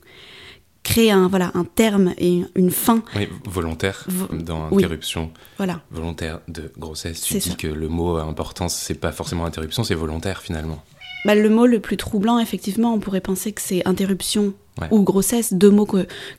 créer 0.83 1.11
un, 1.11 1.29
voilà, 1.29 1.51
un 1.55 1.65
terme 1.65 2.15
et 2.19 2.43
une 2.55 2.71
fin. 2.71 3.03
Oui, 3.17 3.29
volontaire, 3.45 4.07
dans 4.33 4.67
interruption 4.67 5.31
voilà. 5.57 5.83
volontaire 5.91 6.41
de 6.49 6.73
grossesse. 6.79 7.23
Tu 7.23 7.39
dis 7.39 7.57
que 7.57 7.69
le 7.69 7.89
mot 7.89 8.17
important, 8.17 8.69
c'est 8.69 8.95
pas 8.95 9.13
forcément 9.13 9.45
interruption, 9.45 9.85
c'est 9.85 9.95
volontaire 9.95 10.41
finalement. 10.43 10.83
Bah, 11.25 11.35
le 11.35 11.51
mot 11.51 11.67
le 11.67 11.81
plus 11.81 11.99
troublant, 11.99 12.39
effectivement, 12.39 12.95
on 12.95 12.99
pourrait 12.99 13.21
penser 13.21 13.53
que 13.53 13.61
c'est 13.61 13.87
interruption 13.87 14.55
ou 14.91 15.03
grossesse, 15.03 15.53
deux 15.53 15.69
mots 15.69 15.87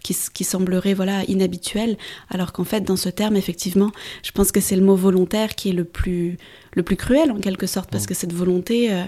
qui, 0.02 0.18
qui, 0.34 0.44
sembleraient 0.44 0.96
voilà, 0.96 1.24
inhabituels, 1.26 1.96
alors 2.32 2.54
qu'en 2.54 2.64
fait, 2.64 2.82
dans 2.82 2.96
ce 2.96 3.10
terme, 3.10 3.36
effectivement, 3.36 3.92
je 4.24 4.32
pense 4.32 4.52
que 4.52 4.60
c'est 4.60 4.76
le 4.76 4.82
mot 4.82 4.96
volontaire 4.96 5.54
qui 5.54 5.70
est 5.70 5.74
le 5.74 5.84
plus, 5.84 6.38
le 6.74 6.82
plus 6.82 6.96
cruel, 6.96 7.32
en 7.32 7.40
quelque 7.40 7.68
sorte, 7.68 7.92
parce 7.92 8.06
mm. 8.06 8.08
que 8.08 8.14
cette 8.16 8.34
volonté... 8.34 8.92
Euh, 8.92 9.04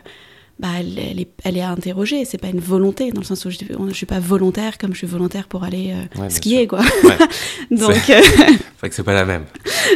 bah, 0.60 0.70
elle, 0.80 1.20
est, 1.20 1.28
elle 1.44 1.58
est 1.58 1.62
à 1.62 1.70
interroger. 1.70 2.26
C'est 2.26 2.38
pas 2.38 2.50
une 2.50 2.60
volonté, 2.60 3.12
dans 3.12 3.22
le 3.22 3.26
sens 3.26 3.44
où 3.46 3.50
je, 3.50 3.58
je 3.58 3.94
suis 3.94 4.06
pas 4.06 4.20
volontaire 4.20 4.78
comme 4.78 4.94
je 4.94 5.00
suis 5.00 5.08
volontaire 5.08 5.48
pour 5.48 5.64
aller 5.64 5.94
euh, 5.94 6.30
skier, 6.30 6.68
quoi. 6.68 6.82
Donc, 7.72 7.94
c'est 8.06 8.18
euh, 8.18 8.22
vrai 8.80 8.90
que 8.90 8.96
c'est 8.96 9.04
pas 9.04 9.16
la 9.16 9.26
même. 9.26 9.46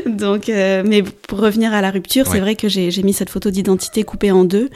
Donc, 0.08 0.50
euh, 0.50 0.84
mais 0.86 1.04
pour 1.04 1.40
revenir 1.40 1.74
à 1.74 1.82
la 1.82 1.92
rupture, 1.92 2.26
c'est 2.28 2.40
vrai 2.40 2.56
que 2.56 2.68
j'ai 2.68 3.04
mis 3.04 3.14
cette 3.14 3.30
photo 3.30 3.52
d'identité 3.52 4.04
coupée 4.04 4.32
en 4.32 4.44
deux 4.44 4.70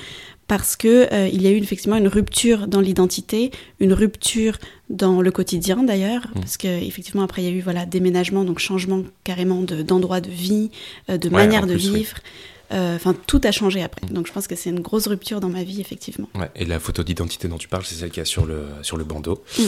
parce 0.47 0.75
que 0.75 1.07
il 1.31 1.41
y 1.41 1.47
a 1.47 1.51
eu 1.51 1.57
effectivement 1.57 1.95
une 1.95 2.09
rupture 2.09 2.67
dans 2.67 2.81
l'identité, 2.81 3.51
une 3.79 3.93
rupture 3.93 4.57
dans 4.89 5.21
le 5.21 5.31
quotidien 5.31 5.81
d'ailleurs, 5.81 6.27
mm. 6.27 6.39
parce 6.41 6.57
que 6.57 6.67
effectivement 6.67 7.23
après 7.23 7.41
il 7.41 7.45
y 7.45 7.47
a 7.47 7.55
eu 7.55 7.61
voilà 7.61 7.85
déménagement, 7.85 8.43
donc 8.43 8.59
changement 8.59 9.03
carrément 9.23 9.61
d'endroit 9.61 10.19
de, 10.19 10.29
vie, 10.29 10.69
de 11.07 11.29
manière 11.29 11.67
de 11.67 11.73
vivre. 11.73 12.17
Euh, 12.17 12.50
enfin, 12.71 13.15
tout 13.27 13.41
a 13.43 13.51
changé 13.51 13.81
après. 13.83 14.05
Donc 14.07 14.27
je 14.27 14.31
pense 14.31 14.47
que 14.47 14.55
c'est 14.55 14.69
une 14.69 14.79
grosse 14.79 15.07
rupture 15.07 15.39
dans 15.39 15.49
ma 15.49 15.63
vie, 15.63 15.81
effectivement. 15.81 16.29
Ouais, 16.35 16.49
et 16.55 16.65
la 16.65 16.79
photo 16.79 17.03
d'identité 17.03 17.47
dont 17.47 17.57
tu 17.57 17.67
parles, 17.67 17.85
c'est 17.85 17.95
celle 17.95 18.11
qui 18.11 18.19
a 18.19 18.25
sur 18.25 18.45
le, 18.45 18.65
sur 18.81 18.97
le 18.97 19.03
bandeau, 19.03 19.43
mm. 19.57 19.63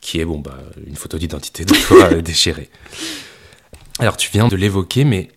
qui 0.00 0.20
est 0.20 0.24
bon, 0.24 0.38
bah, 0.38 0.58
une 0.86 0.96
photo 0.96 1.18
d'identité 1.18 1.64
de 1.64 1.74
toi 1.74 2.14
déchirée. 2.22 2.70
Alors 3.98 4.16
tu 4.16 4.30
viens 4.30 4.48
de 4.48 4.56
l'évoquer, 4.56 5.04
mais 5.04 5.30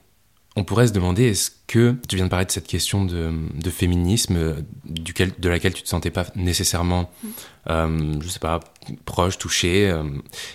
on 0.55 0.63
pourrait 0.63 0.87
se 0.87 0.93
demander, 0.93 1.23
est-ce 1.25 1.51
que 1.67 1.95
tu 2.07 2.15
viens 2.15 2.25
de 2.25 2.29
parler 2.29 2.45
de 2.45 2.51
cette 2.51 2.67
question 2.67 3.05
de, 3.05 3.31
de 3.53 3.69
féminisme 3.69 4.55
duquel, 4.85 5.31
de 5.37 5.47
laquelle 5.49 5.73
tu 5.73 5.83
te 5.83 5.87
sentais 5.87 6.09
pas 6.09 6.27
nécessairement, 6.35 7.09
mm. 7.23 7.27
euh, 7.69 8.21
je 8.21 8.27
sais 8.27 8.39
pas, 8.39 8.59
proche, 9.05 9.37
touché. 9.37 9.89
Euh, 9.89 10.03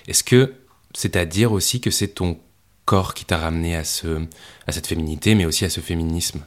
est-ce 0.06 0.22
que 0.22 0.54
c'est 0.94 1.16
à 1.16 1.24
dire 1.24 1.52
aussi 1.52 1.80
que 1.80 1.90
c'est 1.90 2.08
ton 2.08 2.38
corps 2.84 3.14
qui 3.14 3.24
t'a 3.24 3.38
ramené 3.38 3.76
à, 3.76 3.84
ce, 3.84 4.22
à 4.66 4.72
cette 4.72 4.86
féminité, 4.86 5.34
mais 5.34 5.46
aussi 5.46 5.64
à 5.64 5.70
ce 5.70 5.80
féminisme 5.80 6.42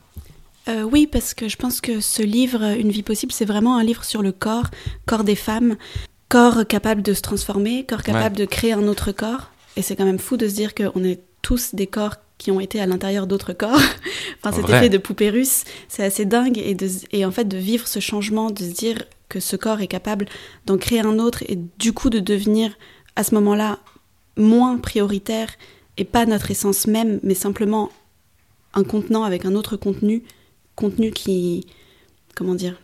euh, 0.67 0.83
oui, 0.83 1.07
parce 1.07 1.33
que 1.33 1.47
je 1.47 1.55
pense 1.55 1.79
que 1.79 2.01
ce 2.01 2.21
livre, 2.21 2.61
Une 2.77 2.89
vie 2.89 3.03
possible, 3.03 3.31
c'est 3.31 3.45
vraiment 3.45 3.77
un 3.77 3.83
livre 3.83 4.03
sur 4.03 4.21
le 4.21 4.33
corps, 4.33 4.65
corps 5.05 5.23
des 5.23 5.35
femmes, 5.35 5.77
corps 6.27 6.67
capable 6.67 7.01
de 7.01 7.13
se 7.13 7.21
transformer, 7.21 7.85
corps 7.85 8.03
capable 8.03 8.35
de 8.35 8.43
créer 8.45 8.73
un 8.73 8.85
autre 8.87 9.13
corps. 9.13 9.51
Et 9.77 9.81
c'est 9.81 9.95
quand 9.95 10.05
même 10.05 10.19
fou 10.19 10.35
de 10.35 10.47
se 10.47 10.53
dire 10.53 10.75
qu'on 10.75 11.03
est 11.05 11.21
tous 11.41 11.73
des 11.73 11.87
corps 11.87 12.15
qui 12.37 12.51
ont 12.51 12.59
été 12.59 12.81
à 12.81 12.85
l'intérieur 12.85 13.27
d'autres 13.27 13.53
corps. 13.53 13.79
enfin, 14.43 14.55
cet 14.55 14.69
effet 14.69 14.89
de 14.89 14.97
poupée 14.97 15.29
russe, 15.29 15.63
c'est 15.87 16.03
assez 16.03 16.25
dingue. 16.25 16.57
Et, 16.57 16.75
de, 16.75 16.89
et 17.11 17.25
en 17.25 17.31
fait, 17.31 17.45
de 17.45 17.57
vivre 17.57 17.87
ce 17.87 17.99
changement, 17.99 18.51
de 18.51 18.59
se 18.59 18.73
dire 18.73 19.03
que 19.29 19.39
ce 19.39 19.55
corps 19.55 19.81
est 19.81 19.87
capable 19.87 20.25
d'en 20.65 20.77
créer 20.77 20.99
un 20.99 21.19
autre 21.19 21.43
et 21.47 21.57
du 21.79 21.93
coup 21.93 22.09
de 22.09 22.19
devenir 22.19 22.77
à 23.15 23.23
ce 23.23 23.33
moment-là 23.35 23.79
moins 24.35 24.77
prioritaire 24.77 25.49
et 25.97 26.05
pas 26.05 26.25
notre 26.25 26.51
essence 26.51 26.87
même, 26.87 27.19
mais 27.23 27.33
simplement 27.33 27.91
un 28.73 28.83
contenant 28.83 29.23
avec 29.23 29.45
un 29.45 29.55
autre 29.55 29.77
contenu, 29.77 30.23
contenu 30.75 31.11
qui, 31.11 31.65
comment 32.35 32.55
dire, 32.55 32.75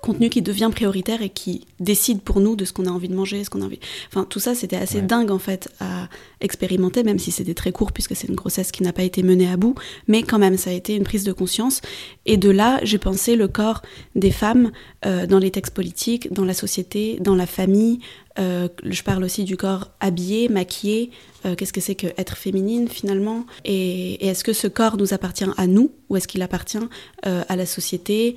contenu 0.00 0.30
qui 0.30 0.42
devient 0.42 0.70
prioritaire 0.72 1.22
et 1.22 1.28
qui 1.28 1.66
décide 1.80 2.22
pour 2.22 2.40
nous 2.40 2.56
de 2.56 2.64
ce 2.64 2.72
qu'on 2.72 2.86
a 2.86 2.90
envie 2.90 3.08
de 3.08 3.14
manger, 3.14 3.44
ce 3.44 3.50
qu'on 3.50 3.60
a 3.60 3.64
envie. 3.64 3.80
Enfin, 4.08 4.24
tout 4.28 4.40
ça, 4.40 4.54
c'était 4.54 4.76
assez 4.76 5.02
dingue 5.02 5.30
en 5.30 5.38
fait 5.38 5.68
à 5.80 6.08
expérimenter, 6.40 7.02
même 7.02 7.18
si 7.18 7.30
c'était 7.30 7.54
très 7.54 7.72
court 7.72 7.92
puisque 7.92 8.16
c'est 8.16 8.28
une 8.28 8.34
grossesse 8.34 8.72
qui 8.72 8.82
n'a 8.82 8.92
pas 8.92 9.02
été 9.02 9.22
menée 9.22 9.50
à 9.50 9.56
bout. 9.56 9.74
Mais 10.08 10.22
quand 10.22 10.38
même, 10.38 10.56
ça 10.56 10.70
a 10.70 10.72
été 10.72 10.94
une 10.96 11.04
prise 11.04 11.24
de 11.24 11.32
conscience. 11.32 11.80
Et 12.26 12.36
de 12.36 12.50
là, 12.50 12.80
j'ai 12.82 12.98
pensé 12.98 13.36
le 13.36 13.48
corps 13.48 13.82
des 14.14 14.30
femmes 14.30 14.72
euh, 15.04 15.26
dans 15.26 15.38
les 15.38 15.50
textes 15.50 15.74
politiques, 15.74 16.32
dans 16.32 16.44
la 16.44 16.54
société, 16.54 17.18
dans 17.20 17.34
la 17.34 17.46
famille, 17.46 18.00
euh, 18.38 18.68
je 18.84 19.02
parle 19.02 19.24
aussi 19.24 19.44
du 19.44 19.56
corps 19.56 19.90
habillé, 20.00 20.48
maquillé. 20.48 21.10
Euh, 21.44 21.54
qu'est-ce 21.54 21.72
que 21.72 21.80
c'est 21.80 21.94
que 21.94 22.08
être 22.16 22.36
féminine 22.36 22.88
finalement? 22.88 23.46
Et, 23.64 24.26
est-ce 24.26 24.44
que 24.44 24.52
ce 24.52 24.66
corps 24.66 24.96
nous 24.96 25.12
appartient 25.12 25.44
à 25.56 25.66
nous 25.66 25.92
ou 26.08 26.16
est-ce 26.16 26.28
qu'il 26.28 26.42
appartient 26.42 26.78
euh, 27.26 27.44
à 27.48 27.56
la 27.56 27.66
société, 27.66 28.36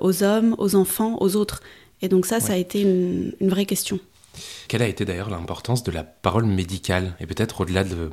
aux 0.00 0.22
hommes, 0.22 0.54
aux 0.58 0.74
enfants, 0.74 1.16
aux 1.20 1.36
autres? 1.36 1.62
Et 2.02 2.08
donc 2.08 2.26
ça, 2.26 2.40
ça 2.40 2.54
a 2.54 2.56
été 2.56 2.82
une, 2.82 3.32
vraie 3.40 3.66
question. 3.66 3.98
Quelle 4.68 4.82
a 4.82 4.88
été 4.88 5.04
d'ailleurs 5.04 5.30
l'importance 5.30 5.82
de 5.82 5.90
la 5.90 6.04
parole 6.04 6.46
médicale 6.46 7.14
et 7.20 7.26
peut-être 7.26 7.62
au-delà 7.62 7.82
de, 7.82 8.10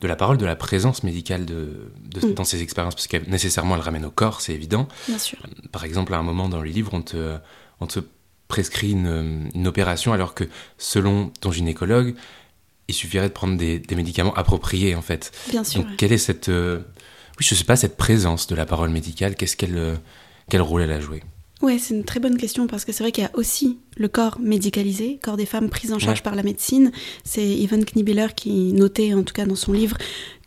de 0.00 0.08
la 0.08 0.16
parole, 0.16 0.38
de 0.38 0.46
la 0.46 0.56
présence 0.56 1.04
médicale 1.04 1.44
de, 1.44 1.92
Mm. 2.20 2.34
dans 2.34 2.44
ces 2.44 2.62
expériences, 2.62 2.94
parce 2.94 3.06
que 3.06 3.16
nécessairement 3.28 3.74
elle 3.76 3.80
ramène 3.80 4.04
au 4.04 4.10
corps, 4.10 4.40
c'est 4.40 4.54
évident. 4.54 4.88
Bien 5.08 5.18
sûr. 5.18 5.38
Par 5.70 5.84
exemple, 5.84 6.14
à 6.14 6.18
un 6.18 6.22
moment 6.22 6.48
dans 6.48 6.60
le 6.60 6.68
livre, 6.68 6.92
on 6.94 7.02
te, 7.02 7.36
on 7.80 7.86
te 7.86 8.00
prescrit 8.52 8.90
une, 8.92 9.48
une 9.54 9.66
opération 9.66 10.12
alors 10.12 10.34
que 10.34 10.44
selon 10.76 11.30
ton 11.40 11.50
gynécologue, 11.52 12.14
il 12.88 12.94
suffirait 12.94 13.28
de 13.28 13.32
prendre 13.32 13.56
des, 13.56 13.78
des 13.78 13.94
médicaments 13.96 14.34
appropriés 14.34 14.94
en 14.94 15.00
fait. 15.02 15.32
Bien 15.48 15.64
sûr. 15.64 15.82
Donc 15.82 15.96
quelle 15.96 16.12
est 16.12 16.18
cette, 16.18 16.50
euh, 16.50 16.80
oui, 17.38 17.46
je 17.48 17.54
sais 17.54 17.64
pas, 17.64 17.76
cette 17.76 17.96
présence 17.96 18.46
de 18.46 18.54
la 18.54 18.66
parole 18.66 18.90
médicale 18.90 19.34
Qu'est-ce 19.36 19.56
qu'elle, 19.56 19.78
euh, 19.78 19.96
quel 20.50 20.60
rôle 20.60 20.82
elle 20.82 20.92
a 20.92 21.00
joué? 21.00 21.22
Ouais, 21.62 21.78
c'est 21.78 21.94
une 21.94 22.04
très 22.04 22.20
bonne 22.20 22.36
question 22.36 22.66
parce 22.66 22.84
que 22.84 22.92
c'est 22.92 23.02
vrai 23.04 23.12
qu'il 23.12 23.24
y 23.24 23.26
a 23.26 23.30
aussi 23.34 23.78
le 23.96 24.08
corps 24.08 24.38
médicalisé, 24.40 25.18
corps 25.22 25.36
des 25.38 25.46
femmes 25.46 25.70
pris 25.70 25.90
en 25.92 25.98
charge 25.98 26.18
Ouais. 26.18 26.22
par 26.22 26.34
la 26.34 26.42
médecine. 26.42 26.92
C'est 27.24 27.46
Yvonne 27.48 27.84
Knibbeler 27.86 28.26
qui 28.36 28.72
notait, 28.74 29.14
en 29.14 29.22
tout 29.22 29.32
cas 29.32 29.46
dans 29.46 29.54
son 29.56 29.72
livre, 29.72 29.96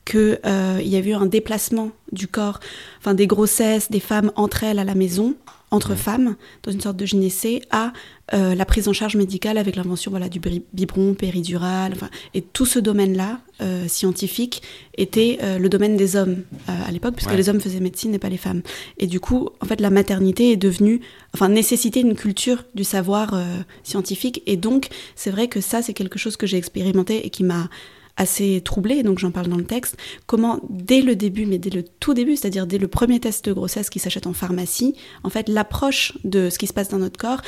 qu'il 0.03 0.38
y 0.43 0.95
a 0.95 1.00
eu 1.00 1.13
un 1.13 1.25
déplacement 1.25 1.89
du 2.12 2.27
corps, 2.27 2.59
enfin 3.00 3.13
des 3.15 3.25
grossesses, 3.27 3.89
des 3.89 4.01
femmes 4.01 4.31
entre 4.35 4.63
elles 4.63 4.77
à 4.77 4.83
la 4.83 4.93
maison, 4.93 5.33
entre 5.75 5.96
femmes, 5.96 6.36
dans 6.63 6.72
une 6.72 6.82
sorte 6.82 6.98
de 6.98 7.05
gynécée, 7.05 7.62
à 7.70 7.94
euh, 8.34 8.55
la 8.55 8.65
prise 8.65 8.88
en 8.88 8.94
charge 8.94 9.15
médicale 9.15 9.58
avec 9.58 9.75
l'invention 9.75 10.10
voilà, 10.10 10.29
du 10.29 10.39
biberon, 10.74 11.13
péridurale, 11.13 11.94
enfin, 11.94 12.10
et 12.34 12.41
tout 12.41 12.65
ce 12.65 12.79
domaine-là, 12.79 13.39
euh, 13.62 13.88
scientifique, 13.88 14.62
était 14.98 15.38
euh, 15.44 15.60
le 15.60 15.70
domaine 15.70 15.96
des 15.96 16.15
hommes 16.15 16.38
à 16.67 16.91
l'époque, 16.91 17.15
puisque 17.15 17.32
Ouais. 17.32 17.38
les 17.38 17.50
hommes 17.50 17.62
faisaient 17.62 17.79
médecine 17.79 18.13
et 18.13 18.20
pas 18.20 18.29
les 18.29 18.38
femmes. 18.38 18.62
Et 18.98 19.08
du 19.08 19.20
coup, 19.20 19.50
en 19.62 19.65
fait, 19.65 19.79
la 19.82 19.89
maternité 19.89 20.51
est 20.51 20.58
devenue, 20.58 21.01
enfin, 21.34 21.50
nécessité 21.50 22.00
une 22.00 22.15
culture 22.15 22.63
du 22.74 22.84
savoir 22.84 23.39
scientifique. 23.84 24.41
Et 24.46 24.58
donc, 24.58 24.88
c'est 25.15 25.32
vrai 25.32 25.48
que 25.48 25.62
ça, 25.62 25.82
c'est 25.82 25.94
quelque 25.94 26.17
chose 26.17 26.38
que 26.38 26.48
j'ai 26.48 26.58
expérimenté 26.58 27.25
et 27.25 27.29
qui 27.29 27.44
m'a 27.44 27.70
assez 28.17 28.62
troublée, 28.63 29.03
donc 29.03 29.19
j'en 29.19 29.31
parle 29.31 29.48
dans 29.48 29.57
le 29.57 29.65
texte, 29.65 29.98
comment 30.25 30.60
dès 30.69 31.01
le 31.01 31.15
début, 31.15 31.45
mais 31.45 31.57
dès 31.57 31.69
le 31.69 31.84
tout 31.84 32.13
début, 32.13 32.36
c'est-à-dire 32.36 32.65
dès 32.65 32.77
le 32.77 32.88
premier 32.88 33.19
test 33.19 33.45
de 33.45 33.53
grossesse 33.53 33.89
qui 33.89 34.00
s'achète 34.00 34.25
en 34.27 34.34
pharmacie, 34.34 34.95
en 35.24 35.29
fait 35.29 35.50
l'approche 35.50 36.17
de 36.24 36.50
ce 36.50 36.57
qui 36.57 36.67
se 36.67 36.74
passe 36.74 36.89
dans 36.89 37.00
notre 37.00 37.17
corps 37.19 37.41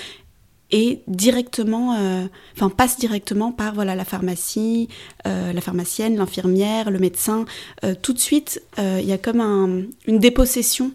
est 0.70 1.04
directement, 1.08 1.96
euh, 1.96 2.26
enfin 2.54 2.70
passe 2.70 2.98
directement 3.00 3.54
par 3.54 3.74
voilà 3.74 3.96
la 3.96 4.04
pharmacie, 4.04 4.90
euh, 5.26 5.54
la 5.54 5.62
pharmacienne, 5.62 6.18
l'infirmière, 6.18 6.92
le 6.92 7.00
médecin. 7.00 7.46
Euh, 7.86 7.96
tout 8.02 8.12
de 8.12 8.20
suite, 8.20 8.62
il 8.78 9.06
y 9.06 9.14
a 9.14 9.18
comme 9.18 9.40
un- 9.40 9.84
une 10.08 10.20
dépossession 10.20 10.92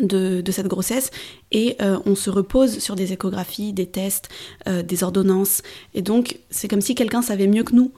de, 0.00 0.40
de 0.40 0.52
cette 0.52 0.66
grossesse 0.66 1.10
et 1.52 1.76
on 2.04 2.14
se 2.16 2.30
repose 2.30 2.78
sur 2.80 2.96
des 2.96 3.12
échographies, 3.12 3.72
des 3.72 3.86
tests, 3.86 4.28
des 4.66 5.02
ordonnances. 5.04 5.62
Et 5.94 6.02
donc 6.02 6.38
c'est 6.50 6.66
comme 6.68 6.80
si 6.80 6.94
quelqu'un 6.96 7.22
savait 7.22 7.46
mieux 7.46 7.62
que 7.62 7.74
nous 7.74 7.92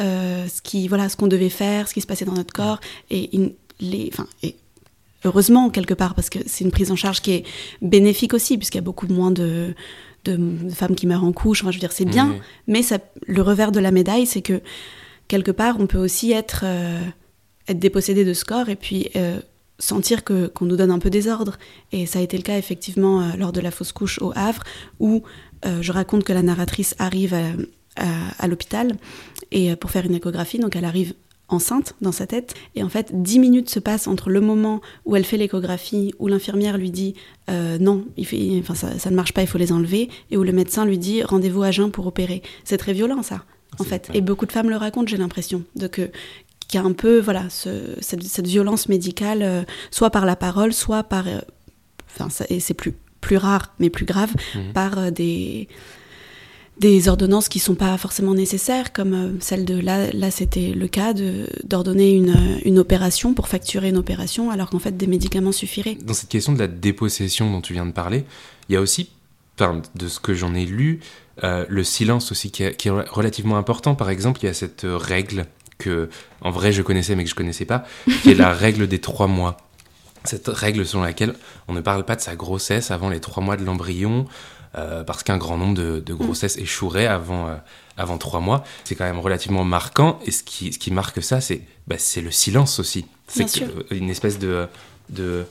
euh, 0.00 0.48
ce 0.48 0.60
qui 0.60 0.88
voilà 0.88 1.08
ce 1.08 1.16
qu'on 1.16 1.28
devait 1.28 1.48
faire, 1.48 1.88
ce 1.88 1.94
qui 1.94 2.00
se 2.00 2.06
passait 2.06 2.24
dans 2.24 2.34
notre 2.34 2.52
corps. 2.52 2.80
Et 3.10 3.30
les, 3.80 4.10
enfin 4.12 4.26
et 4.42 4.56
heureusement 5.24 5.70
quelque 5.70 5.94
part 5.94 6.14
parce 6.14 6.30
que 6.30 6.38
c'est 6.46 6.64
une 6.64 6.70
prise 6.70 6.90
en 6.90 6.96
charge 6.96 7.20
qui 7.20 7.32
est 7.32 7.44
bénéfique 7.80 8.34
aussi 8.34 8.56
puisqu'il 8.58 8.78
y 8.78 8.80
a 8.80 8.82
beaucoup 8.82 9.06
moins 9.06 9.30
de, 9.30 9.74
de 10.24 10.38
femmes 10.70 10.96
qui 10.96 11.06
meurent 11.06 11.24
en 11.24 11.32
couche. 11.32 11.62
Enfin, 11.62 11.70
je 11.70 11.76
veux 11.76 11.80
dire 11.80 11.92
c'est 11.92 12.04
bien, 12.04 12.36
mais 12.66 12.82
ça, 12.82 12.98
le 13.26 13.42
revers 13.42 13.72
de 13.72 13.80
la 13.80 13.92
médaille 13.92 14.26
c'est 14.26 14.42
que 14.42 14.60
quelque 15.28 15.52
part 15.52 15.76
on 15.78 15.86
peut 15.86 15.98
aussi 15.98 16.32
être 16.32 16.62
euh, 16.64 17.00
être 17.68 17.78
dépossédé 17.78 18.24
de 18.24 18.34
ce 18.34 18.44
corps 18.44 18.68
et 18.68 18.76
puis 18.76 19.10
euh, 19.14 19.38
sentir 19.78 20.24
que 20.24 20.48
qu'on 20.48 20.64
nous 20.64 20.76
donne 20.76 20.90
un 20.90 20.98
peu 20.98 21.10
des 21.10 21.28
ordres. 21.28 21.56
Et 21.92 22.06
ça 22.06 22.18
a 22.18 22.22
été 22.22 22.36
le 22.36 22.42
cas 22.42 22.58
effectivement 22.58 23.32
lors 23.36 23.52
de 23.52 23.60
la 23.60 23.70
fausse 23.70 23.92
couche 23.92 24.20
au 24.20 24.32
Havre 24.34 24.64
où 24.98 25.22
je 25.80 25.92
raconte 25.92 26.24
que 26.24 26.32
la 26.34 26.42
narratrice 26.42 26.94
arrive 26.98 27.32
à, 27.32 27.40
à- 27.96 28.06
à 28.38 28.48
l'hôpital 28.48 28.96
et 29.50 29.70
euh, 29.72 29.76
pour 29.76 29.90
faire 29.90 30.04
une 30.06 30.14
échographie. 30.14 30.58
Donc 30.58 30.76
elle 30.76 30.84
arrive 30.84 31.14
enceinte 31.48 31.94
dans 32.00 32.10
sa 32.12 32.26
tête. 32.26 32.54
Et 32.74 32.82
en 32.82 32.88
fait 32.88 33.22
dix 33.22 33.38
minutes 33.38 33.68
se 33.70 33.78
passent 33.78 34.06
entre 34.08 34.30
le 34.30 34.40
moment 34.40 34.80
où 35.04 35.14
elle 35.14 35.24
fait 35.24 35.36
l'échographie 35.36 36.14
où 36.18 36.26
l'infirmière 36.28 36.78
lui 36.78 36.90
dit 36.90 37.14
euh, 37.50 37.76
non 37.78 38.04
il 38.16 38.26
fait, 38.26 38.38
enfin, 38.60 38.74
ça, 38.74 38.98
ça 38.98 39.10
ne 39.10 39.14
marche 39.16 39.32
pas 39.32 39.42
il 39.42 39.46
faut 39.46 39.58
les 39.58 39.70
enlever. 39.72 40.08
Et 40.30 40.36
où 40.36 40.42
le 40.42 40.52
médecin 40.52 40.84
lui 40.86 40.98
dit 40.98 41.22
rendez-vous 41.22 41.62
à 41.62 41.70
jeun 41.70 41.90
pour 41.90 42.06
opérer. 42.06 42.42
C'est 42.64 42.78
très 42.78 42.92
violent 42.94 43.22
ça 43.22 43.44
en 43.78 43.84
C'est- 43.84 43.90
fait. 43.90 44.10
et 44.14 44.20
beaucoup 44.20 44.46
de 44.46 44.52
femmes 44.52 44.70
le 44.70 44.76
racontent 44.76 45.06
j'ai 45.06 45.16
l'impression 45.18 45.62
de 45.76 45.86
que 45.86 46.10
qu'il 46.66 46.80
y 46.80 46.82
a 46.82 46.86
un 46.86 46.92
peu 46.92 47.18
voilà 47.20 47.50
ce- 47.50 47.94
cette, 48.00 48.22
cette 48.22 48.46
violence 48.46 48.88
médicale 48.88 49.42
euh, 49.42 49.62
soit 49.90 50.10
par 50.10 50.24
la 50.24 50.36
parole 50.36 50.72
soit 50.72 51.02
par 51.02 51.26
euh, 51.28 51.40
enfin 52.18 52.28
et 52.48 52.58
c'est 52.60 52.72
plus 52.74 52.94
plus 53.20 53.36
rare 53.36 53.74
mais 53.80 53.90
plus 53.90 54.06
grave 54.06 54.32
Mhm. 54.54 54.72
par 54.72 54.98
euh, 54.98 55.10
des 55.10 55.68
des 56.78 57.08
ordonnances 57.08 57.48
qui 57.48 57.60
sont 57.60 57.74
pas 57.74 57.96
forcément 57.98 58.34
nécessaires 58.34 58.92
comme 58.92 59.14
euh, 59.14 59.30
celle 59.40 59.64
de 59.64 59.78
là 59.78 60.10
là 60.12 60.30
c'était 60.30 60.72
le 60.72 60.88
cas 60.88 61.14
d'ordonner 61.62 62.12
une, 62.12 62.30
euh, 62.30 62.58
une 62.64 62.78
opération 62.78 63.32
pour 63.32 63.48
facturer 63.48 63.90
une 63.90 63.96
opération 63.96 64.50
alors 64.50 64.70
qu'en 64.70 64.80
fait 64.80 64.96
des 64.96 65.06
médicaments 65.06 65.52
suffiraient 65.52 65.96
Dans 66.04 66.14
cette 66.14 66.28
question 66.28 66.52
de 66.52 66.58
la 66.58 66.66
dépossession 66.66 67.50
dont 67.50 67.60
tu 67.60 67.74
viens 67.74 67.86
de 67.86 67.92
parler, 67.92 68.24
il 68.68 68.74
y 68.74 68.76
a 68.76 68.80
aussi, 68.80 69.10
de 69.94 70.08
ce 70.08 70.18
que 70.18 70.34
j'en 70.34 70.54
ai 70.54 70.66
lu, 70.66 71.00
euh, 71.42 71.64
le 71.68 71.84
silence 71.84 72.32
aussi 72.32 72.50
qui 72.50 72.64
est, 72.64 72.76
qui 72.76 72.88
est 72.88 72.90
relativement 72.90 73.56
important. 73.56 73.94
Par 73.94 74.10
exemple, 74.10 74.40
il 74.42 74.46
y 74.46 74.48
a 74.48 74.54
cette 74.54 74.84
règle 74.84 75.46
que, 75.78 76.08
en 76.40 76.50
vrai, 76.50 76.72
je 76.72 76.82
connaissais 76.82 77.14
mais 77.14 77.24
que 77.24 77.30
je 77.30 77.34
connaissais 77.34 77.64
pas, 77.64 77.84
qui 78.22 78.30
est 78.30 78.34
la 78.34 78.52
règle 78.52 78.86
des 78.88 79.00
trois 79.00 79.26
mois. 79.26 79.56
Cette 80.24 80.48
règle 80.48 80.86
selon 80.86 81.02
laquelle 81.02 81.34
on 81.68 81.72
ne 81.72 81.80
parle 81.80 82.04
pas 82.04 82.16
de 82.16 82.20
sa 82.20 82.34
grossesse 82.34 82.90
avant 82.90 83.10
les 83.10 83.20
trois 83.20 83.42
mois 83.42 83.56
de 83.56 83.64
l'embryon, 83.64 84.26
euh, 84.76 85.04
parce 85.04 85.22
qu'un 85.22 85.36
grand 85.38 85.56
nombre 85.56 85.74
de, 85.74 86.00
de 86.00 86.14
grossesses 86.14 86.56
échoueraient 86.56 87.06
avant, 87.06 87.48
euh, 87.48 87.54
avant 87.96 88.18
trois 88.18 88.40
mois. 88.40 88.64
C'est 88.84 88.94
quand 88.94 89.04
même 89.04 89.20
relativement 89.20 89.64
marquant. 89.64 90.18
Et 90.26 90.30
ce 90.30 90.42
qui, 90.42 90.72
ce 90.72 90.78
qui 90.78 90.90
marque 90.90 91.22
ça, 91.22 91.40
c'est 91.40 91.60
bah, 91.86 91.96
c'est 91.98 92.20
le 92.20 92.30
silence 92.30 92.78
aussi. 92.80 93.06
C'est 93.28 93.44
que- 93.60 93.94
une 93.94 94.10
espèce 94.10 94.38
de, 94.38 94.66
de 95.10 95.44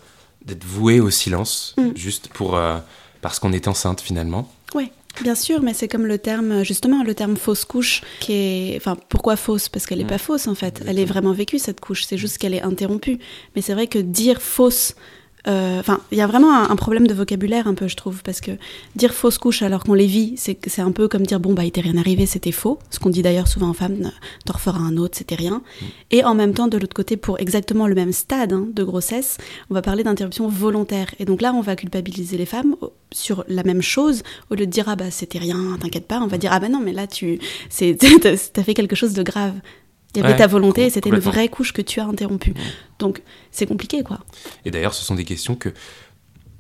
d'être 0.45 0.65
voué 0.65 0.99
au 0.99 1.09
silence, 1.09 1.73
Mm. 1.77 1.89
juste 1.95 2.27
pour 2.29 2.57
euh, 2.57 2.77
parce 3.21 3.39
qu'on 3.39 3.53
est 3.53 3.67
enceinte 3.69 4.01
finalement. 4.01 4.51
Oui, 4.75 4.91
bien 5.21 5.35
sûr, 5.35 5.61
mais 5.61 5.73
c'est 5.73 5.87
comme 5.87 6.05
le 6.05 6.17
terme, 6.17 6.63
justement, 6.65 7.01
le 7.03 7.15
terme 7.15 7.37
fausse 7.37 7.63
couche, 7.63 8.01
qui 8.19 8.33
est. 8.33 8.73
Enfin, 8.77 8.97
pourquoi 9.07 9.37
fausse? 9.37 9.69
Parce 9.69 9.85
qu'elle 9.85 9.99
n'est 9.99 10.03
Mm. 10.03 10.07
pas 10.07 10.17
fausse, 10.17 10.47
en 10.47 10.55
fait. 10.55 10.83
Elle 10.85 10.99
est 10.99 11.05
vraiment 11.05 11.31
vécue, 11.31 11.59
cette 11.59 11.79
couche. 11.79 12.03
C'est 12.03 12.17
juste 12.17 12.39
qu'elle 12.39 12.53
est 12.55 12.61
interrompue. 12.63 13.19
Mais 13.55 13.61
c'est 13.61 13.73
vrai 13.73 13.87
que 13.87 13.99
dire 13.99 14.41
fausse. 14.41 14.95
Euh, 15.47 15.79
Enfin, 15.79 15.99
il 16.11 16.17
y 16.17 16.21
a 16.21 16.27
vraiment 16.27 16.55
un, 16.55 16.69
un 16.69 16.75
problème 16.75 17.07
de 17.07 17.13
vocabulaire, 17.13 17.67
un 17.67 17.73
peu, 17.73 17.87
je 17.87 17.95
trouve. 17.95 18.21
Parce 18.23 18.41
que 18.41 18.51
dire 18.95 19.13
fausse 19.13 19.37
couche 19.37 19.61
alors 19.61 19.83
qu'on 19.83 19.93
les 19.93 20.05
vit, 20.05 20.35
c'est 20.37 20.79
un 20.79 20.91
peu 20.91 21.07
comme 21.07 21.25
dire 21.25 21.39
bon, 21.39 21.53
bah, 21.53 21.65
il 21.65 21.71
t'est 21.71 21.81
rien 21.81 21.97
arrivé, 21.97 22.25
c'était 22.25 22.51
faux. 22.51 22.79
Ce 22.89 22.99
qu'on 22.99 23.09
dit 23.09 23.21
d'ailleurs 23.21 23.47
souvent 23.47 23.69
aux 23.69 23.73
femmes, 23.73 24.11
t'en 24.45 24.53
referas 24.53 24.79
un 24.79 24.97
autre, 24.97 25.17
c'était 25.17 25.35
rien. 25.35 25.61
Et 26.11 26.23
en 26.23 26.35
même 26.35 26.53
temps, 26.53 26.67
de 26.67 26.77
l'autre 26.77 26.95
côté, 26.95 27.17
pour 27.17 27.39
exactement 27.39 27.87
le 27.87 27.95
même 27.95 28.13
stade 28.13 28.53
hein, 28.53 28.67
de 28.71 28.83
grossesse, 28.83 29.37
on 29.69 29.73
va 29.73 29.81
parler 29.81 30.03
d'interruption 30.03 30.47
volontaire. 30.47 31.07
Et 31.19 31.25
donc 31.25 31.41
là, 31.41 31.53
on 31.53 31.61
va 31.61 31.75
culpabiliser 31.75 32.37
les 32.37 32.45
femmes 32.45 32.75
sur 33.11 33.45
la 33.47 33.63
même 33.63 33.81
chose, 33.81 34.23
au 34.49 34.55
lieu 34.55 34.65
de 34.65 34.71
dire 34.71 34.85
ah 34.87 34.95
bah 34.95 35.11
c'était 35.11 35.37
rien, 35.37 35.77
t'inquiète 35.79 36.07
pas, 36.07 36.19
on 36.19 36.27
va 36.27 36.37
dire 36.37 36.51
ah 36.51 36.59
bah 36.59 36.69
non, 36.69 36.79
mais 36.79 36.93
là 36.93 37.07
tu 37.07 37.39
t'as 37.69 38.63
fait 38.63 38.73
quelque 38.73 38.95
chose 38.95 39.13
de 39.13 39.23
grave. 39.23 39.53
Il 40.15 40.19
y 40.19 40.23
avait 40.23 40.33
Ouais, 40.33 40.37
ta 40.37 40.47
volonté, 40.47 40.83
com- 40.83 40.89
c'était 40.91 41.09
une 41.09 41.19
vraie 41.19 41.47
couche 41.49 41.73
que 41.73 41.81
tu 41.81 41.99
as 41.99 42.05
interrompue. 42.05 42.53
Donc 42.99 43.21
c'est 43.51 43.65
compliqué 43.65 44.03
quoi. 44.03 44.19
Et 44.65 44.71
d'ailleurs, 44.71 44.93
ce 44.93 45.03
sont 45.03 45.15
des 45.15 45.25
questions 45.25 45.55
que 45.55 45.69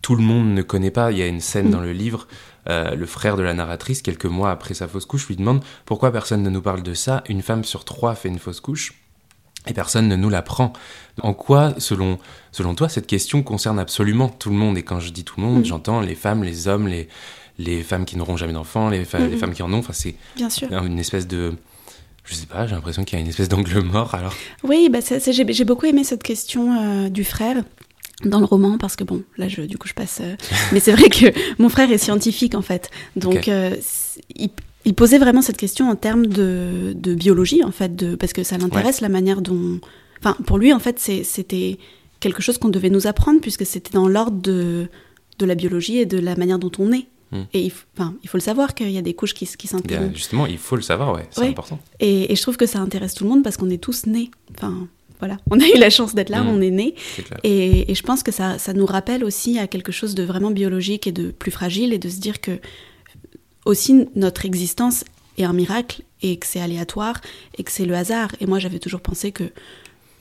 tout 0.01 0.15
le 0.15 0.23
monde 0.23 0.53
ne 0.53 0.61
connaît 0.61 0.91
pas. 0.91 1.11
Il 1.11 1.17
y 1.17 1.21
a 1.21 1.27
une 1.27 1.39
scène 1.39 1.67
Mm. 1.67 1.71
dans 1.71 1.79
le 1.81 1.93
livre, 1.93 2.27
euh, 2.69 2.95
le 2.95 3.05
frère 3.05 3.37
de 3.37 3.43
la 3.43 3.53
narratrice, 3.53 4.01
quelques 4.01 4.25
mois 4.25 4.51
après 4.51 4.73
sa 4.73 4.87
fausse 4.87 5.05
couche, 5.05 5.27
lui 5.27 5.35
demande 5.35 5.63
pourquoi 5.85 6.11
personne 6.11 6.43
ne 6.43 6.49
nous 6.49 6.61
parle 6.61 6.81
de 6.83 6.93
ça? 6.93 7.23
Une 7.29 7.41
femme 7.41 7.63
sur 7.63 7.85
trois 7.85 8.15
fait 8.15 8.29
une 8.29 8.39
fausse 8.39 8.59
couche. 8.59 8.93
Et 9.65 9.71
personne 9.73 10.09
ne 10.09 10.17
nous 10.17 10.29
l'apprend. 10.29 10.73
En 11.21 11.33
quoi, 11.33 11.73
selon, 11.77 12.19
selon 12.51 12.75
toi, 12.75 12.89
cette 12.89 13.07
question 13.07 13.43
concerne 13.43 13.79
absolument 13.79 14.27
tout 14.27 14.49
le 14.49 14.57
monde? 14.57 14.77
Et 14.77 14.83
quand 14.83 14.99
je 14.99 15.09
dis 15.11 15.23
tout 15.23 15.35
le 15.39 15.45
monde, 15.45 15.59
Mm. 15.61 15.65
j'entends 15.65 16.01
les 16.01 16.15
femmes, 16.15 16.43
les 16.43 16.67
hommes, 16.67 16.87
les, 16.89 17.07
les 17.59 17.81
femmes 17.81 18.03
qui 18.03 18.17
n'auront 18.17 18.35
jamais 18.35 18.51
d'enfants, 18.51 18.89
les, 18.89 19.05
fa- 19.05 19.19
les 19.19 19.35
mm. 19.35 19.39
femmes 19.39 19.53
qui 19.53 19.63
en 19.63 19.71
ont. 19.71 19.77
Enfin, 19.77 19.93
c'est 19.93 20.15
Bien 20.35 20.49
sûr. 20.49 20.67
une 20.83 20.99
espèce 20.99 21.27
de. 21.27 21.53
Je 22.23 22.35
sais 22.35 22.45
pas, 22.45 22.65
j'ai 22.67 22.75
l'impression 22.75 23.03
qu'il 23.03 23.17
y 23.17 23.21
a 23.21 23.23
une 23.23 23.29
espèce 23.29 23.49
d'angle 23.49 23.81
mort 23.81 24.15
alors. 24.15 24.33
Oui, 24.63 24.89
bah 24.89 24.99
j'ai 25.01 25.65
beaucoup 25.65 25.85
aimé 25.85 26.03
cette 26.03 26.23
question 26.23 26.79
euh, 27.05 27.09
du 27.09 27.23
frère 27.23 27.63
dans 28.23 28.39
le 28.39 28.45
roman 28.45 28.77
parce 28.77 28.95
que 28.95 29.03
bon, 29.03 29.23
là 29.37 29.47
je, 29.49 29.61
du 29.63 29.77
coup 29.77 29.87
je 29.87 29.93
passe. 29.93 30.19
euh, 30.21 30.35
mais 30.71 30.79
c'est 30.79 30.93
vrai 30.93 31.09
que 31.09 31.25
mon 31.61 31.67
frère 31.69 31.91
est 31.91 31.97
scientifique 31.97 32.55
en 32.55 32.61
fait, 32.61 32.89
donc 33.17 33.47
euh, 33.49 33.75
il, 34.35 34.49
il 34.85 34.93
posait 34.93 35.17
vraiment 35.17 35.41
cette 35.41 35.57
question 35.57 35.89
en 35.89 35.95
termes 35.95 36.27
de, 36.27 36.93
de 36.95 37.13
biologie 37.15 37.63
en 37.63 37.71
fait, 37.71 37.95
de, 37.95 38.15
parce 38.15 38.31
que 38.33 38.43
ça 38.43 38.57
l'intéresse 38.57 39.01
la 39.01 39.09
manière 39.09 39.41
dont. 39.41 39.79
Enfin, 40.19 40.37
pour 40.45 40.57
lui 40.57 40.71
en 40.71 40.79
fait, 40.79 40.99
c'était 40.99 41.77
quelque 42.21 42.41
chose 42.41 42.57
qu'on 42.57 42.69
devait 42.69 42.89
nous 42.89 43.07
apprendre 43.07 43.41
puisque 43.41 43.65
c'était 43.65 43.91
dans 43.91 44.07
l'ordre 44.07 44.37
de, 44.41 44.87
de 45.39 45.45
la 45.45 45.55
biologie 45.55 45.97
et 45.97 46.05
de 46.05 46.17
la 46.19 46.37
manière 46.37 46.59
dont 46.59 46.71
on 46.79 46.93
est. 46.93 47.07
Hmm. 47.33 47.43
Et 47.53 47.61
il, 47.65 47.71
il 48.23 48.29
faut 48.29 48.37
le 48.37 48.41
savoir 48.41 48.73
qu'il 48.75 48.89
y 48.91 48.97
a 48.97 49.01
des 49.01 49.13
couches 49.15 49.33
qui, 49.33 49.45
qui 49.47 49.67
a- 49.67 49.69
s'interrompent. 49.71 50.15
justement, 50.15 50.45
il 50.45 50.57
faut 50.57 50.75
le 50.75 50.81
savoir, 50.83 51.13
ouais, 51.15 51.27
c'est 51.31 51.41
Ouais. 51.41 51.47
important. 51.49 51.79
Et, 51.99 52.31
et 52.31 52.35
je 52.35 52.41
trouve 52.41 52.55
que 52.57 52.65
ça 52.67 52.79
intéresse 52.79 53.13
tout 53.15 53.23
le 53.25 53.29
monde 53.31 53.43
parce 53.43 53.57
qu'on 53.57 53.69
est 53.69 53.77
tous 53.81 54.05
nés. 54.05 54.29
Enfin, 54.55 54.87
voilà, 55.19 55.37
on 55.51 55.59
a 55.59 55.65
eu 55.65 55.77
la 55.79 55.89
chance 55.89 56.13
d'être 56.15 56.29
là, 56.29 56.43
Mm. 56.43 56.47
on 56.49 56.61
est 56.61 56.69
nés. 56.71 56.95
Et, 57.43 57.91
et 57.91 57.95
je 57.95 58.03
pense 58.03 58.23
que 58.23 58.31
ça, 58.31 58.57
ça 58.59 58.73
nous 58.73 58.85
rappelle 58.85 59.23
aussi 59.23 59.57
à 59.57 59.67
quelque 59.67 59.91
chose 59.91 60.13
de 60.15 60.23
vraiment 60.23 60.51
biologique 60.51 61.07
et 61.07 61.11
de 61.11 61.31
plus 61.31 61.51
fragile 61.51 61.91
et 61.91 61.97
de 61.97 62.07
se 62.09 62.19
dire 62.19 62.39
que 62.39 62.59
aussi 63.65 64.07
notre 64.15 64.45
existence 64.45 65.03
est 65.37 65.43
un 65.45 65.53
miracle 65.53 66.03
et 66.21 66.37
que 66.37 66.45
c'est 66.45 66.59
aléatoire 66.61 67.19
et 67.57 67.63
que 67.63 67.71
c'est 67.71 67.85
le 67.85 67.95
hasard. 67.95 68.29
Et 68.39 68.45
moi, 68.45 68.59
j'avais 68.59 68.79
toujours 68.79 69.01
pensé 69.01 69.31
que 69.31 69.45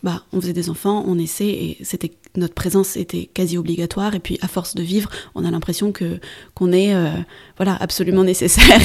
bah, 0.02 0.24
on 0.32 0.40
faisait 0.40 0.52
des 0.52 0.68
enfants, 0.68 1.04
on 1.06 1.18
essaie 1.18 1.48
et 1.48 1.78
c'était 1.82 2.12
notre 2.36 2.54
présence 2.54 2.96
était 2.96 3.28
quasi 3.32 3.58
obligatoire. 3.58 4.14
Et 4.14 4.20
puis, 4.20 4.38
à 4.40 4.48
force 4.48 4.74
de 4.74 4.82
vivre, 4.82 5.10
on 5.34 5.44
a 5.44 5.50
l'impression 5.50 5.92
que 5.92 6.18
qu'on 6.54 6.72
est 6.72 6.94
euh, 6.94 7.10
voilà 7.56 7.76
absolument 7.80 8.24
nécessaire 8.24 8.80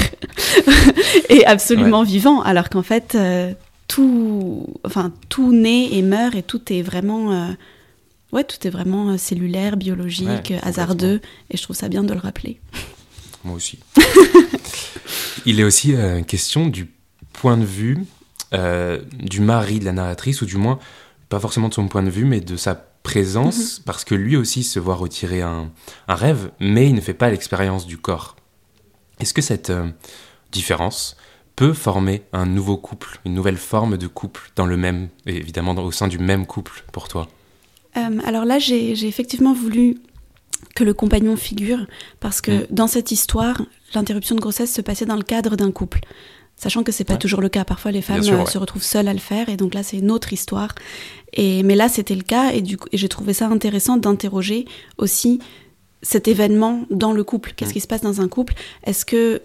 et 1.30 1.46
absolument 1.46 2.04
vivant, 2.04 2.42
alors 2.42 2.70
qu'en 2.70 2.84
fait, 2.84 3.16
euh, 3.16 3.54
tout, 3.88 4.68
enfin, 4.84 5.14
tout 5.30 5.54
naît 5.54 5.90
et 5.94 6.02
meurt 6.02 6.36
et 6.36 6.44
tout 6.44 6.62
est 6.74 6.82
vraiment 6.82 7.32
euh, 7.32 7.48
ouais, 8.34 8.44
tout 8.44 8.68
est 8.68 8.70
vraiment 8.70 9.18
cellulaire, 9.18 9.78
biologique, 9.78 10.54
hasardeux. 10.62 11.22
Et 11.50 11.58
je 11.58 11.64
trouve 11.64 11.76
ça 11.76 11.88
bien 11.88 12.04
de 12.04 12.14
le 12.14 12.20
rappeler. 12.20 12.60
Moi 13.44 13.56
aussi. 13.56 13.80
Il 15.46 15.60
est 15.60 15.64
aussi 15.64 15.96
question 16.28 16.68
du 16.68 16.90
point 17.32 17.56
de 17.56 17.64
vue 17.64 18.00
du 18.52 19.40
mari 19.40 19.80
de 19.80 19.86
la 19.86 19.94
narratrice, 19.94 20.42
ou 20.42 20.46
du 20.46 20.58
moins 20.58 20.80
pas 21.30 21.40
forcément 21.40 21.70
de 21.70 21.74
son 21.74 21.88
point 21.88 22.04
de 22.04 22.10
vue, 22.10 22.26
mais 22.26 22.40
de 22.40 22.56
sa 22.56 22.76
présence, 22.76 23.80
mhm. 23.80 23.84
parce 23.86 24.04
que 24.04 24.16
lui 24.16 24.36
aussi 24.36 24.64
se 24.64 24.80
voit 24.80 24.96
retirer 24.96 25.42
un, 25.42 25.72
rêve, 26.08 26.52
mais 26.60 26.88
il 26.88 26.96
ne 26.96 27.02
fait 27.02 27.14
pas 27.14 27.30
l'expérience 27.30 27.86
du 27.86 27.98
corps. 27.98 28.36
Est-ce 29.20 29.34
que 29.34 29.42
cette 29.42 29.70
euh, 29.70 29.90
différence 30.52 31.18
peut 31.56 31.74
former 31.74 32.24
un 32.34 32.46
nouveau 32.46 32.78
couple, 32.78 33.20
une 33.26 33.34
nouvelle 33.34 33.58
forme 33.58 33.98
de 33.98 34.08
couple 34.08 34.52
dans 34.56 34.66
le 34.66 34.78
même, 34.78 35.10
évidemment 35.26 35.74
au 35.74 35.92
sein 35.92 36.08
du 36.08 36.20
même 36.20 36.46
couple 36.46 36.84
pour 36.92 37.08
toi? 37.08 37.28
Euh, 37.98 38.20
Alors 38.26 38.46
là, 38.46 38.60
j'ai 38.60 39.08
effectivement 39.08 39.54
voulu 39.54 39.98
que 40.76 40.84
le 40.84 40.94
compagnon 40.94 41.36
figure, 41.36 41.88
parce 42.20 42.42
que 42.42 42.64
mm. 42.64 42.68
dans 42.70 42.88
cette 42.88 43.12
histoire, 43.12 43.62
l'interruption 43.96 44.36
de 44.36 44.42
grossesse 44.42 44.74
se 44.74 44.82
passait 44.82 45.06
dans 45.06 45.16
le 45.16 45.24
cadre 45.24 45.56
d'un 45.56 45.72
couple 45.72 46.02
sachant 46.58 46.84
que 46.84 46.92
c'est 46.92 47.06
pas 47.06 47.18
toujours 47.18 47.40
le 47.40 47.50
cas. 47.50 47.64
Parfois, 47.64 47.92
les 47.92 48.02
femmes 48.02 48.22
euh, 48.22 48.46
se 48.46 48.58
retrouvent 48.58 48.84
seules 48.84 49.08
à 49.08 49.14
le 49.14 49.20
faire, 49.20 49.48
et 49.48 49.56
donc 49.56 49.74
là, 49.74 49.84
c'est 49.84 49.98
une 49.98 50.12
autre 50.12 50.34
histoire. 50.34 50.76
Et 51.34 51.64
mais 51.64 51.76
là, 51.76 51.88
c'était 51.88 52.16
le 52.16 52.24
cas, 52.24 52.52
et 52.52 52.62
du 52.62 52.78
coup, 52.78 52.90
j'ai 52.92 53.08
trouvé 53.08 53.34
ça 53.34 53.48
intéressant 53.48 53.98
d'interroger 53.98 54.66
aussi 54.98 55.40
cet 56.02 56.28
événement 56.28 56.86
dans 56.90 57.14
le 57.14 57.24
couple. 57.24 57.54
Qu'est-ce 57.56 57.72
mm. 57.72 57.74
qui 57.74 57.82
se 57.82 57.88
passe 57.88 58.02
dans 58.02 58.22
un 58.22 58.28
couple? 58.28 58.54
Est-ce 58.84 59.06
que 59.06 59.42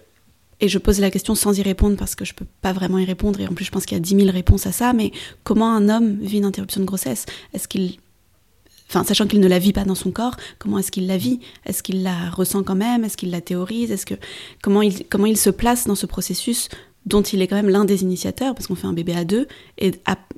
et 0.62 0.69
je 0.69 0.78
pose 0.78 1.00
la 1.00 1.11
question 1.11 1.35
sans 1.35 1.59
y 1.59 1.62
répondre 1.62 1.97
parce 1.97 2.14
que 2.14 2.25
je 2.25 2.35
peux 2.35 2.47
pas 2.61 2.73
vraiment 2.73 2.99
y 2.99 3.04
répondre. 3.04 3.40
Et 3.40 3.49
en 3.49 3.52
plus 3.52 3.64
je 3.64 3.73
pense 3.73 3.85
qu'il 3.85 3.97
y 3.97 4.00
a 4.00 4.00
10 4.00 4.16
000 4.16 4.31
réponses 4.31 4.64
à 4.66 4.71
ça, 4.73 4.92
mais 4.92 5.11
comment 5.42 5.75
un 5.75 5.88
homme 5.88 6.19
vit 6.21 6.38
une 6.38 6.45
interruption 6.45 6.81
de 6.81 6.87
grossesse? 6.87 7.26
Est-ce 7.52 7.66
qu'il 7.69 7.97
Enfin, 8.88 9.04
sachant 9.04 9.26
qu'il 9.26 9.40
ne 9.40 9.49
la 9.49 9.59
vit 9.59 9.73
pas 9.73 9.85
dans 9.85 9.95
son 9.95 10.11
corps, 10.11 10.37
comment 10.59 10.78
est-ce 10.78 10.92
qu'il 10.92 11.07
la 11.07 11.16
vit? 11.16 11.40
Est-ce 11.64 11.83
qu'il 11.83 12.02
la 12.02 12.28
ressent 12.28 12.62
quand 12.62 12.75
même? 12.75 13.04
Est-ce 13.04 13.16
qu'il 13.16 13.31
la 13.31 13.40
théorise? 13.40 13.90
Est-ce 13.90 14.04
que 14.04 14.14
comment 14.62 14.83
il 14.83 15.07
comment 15.09 15.26
il 15.26 15.38
se 15.38 15.50
place 15.50 15.87
dans 15.87 15.95
ce 15.95 16.04
processus 16.07 16.69
dont 17.06 17.23
il 17.23 17.42
est 17.42 17.47
quand 17.47 17.56
même 17.56 17.68
l'un 17.68 17.85
des 17.85 18.02
initiateurs, 18.02 18.54
parce 18.54 18.66
qu'on 18.66 18.75
fait 18.75 18.87
un 18.87 18.92
bébé 18.92 19.14
à 19.14 19.25
deux, 19.25 19.47
et, 19.78 19.92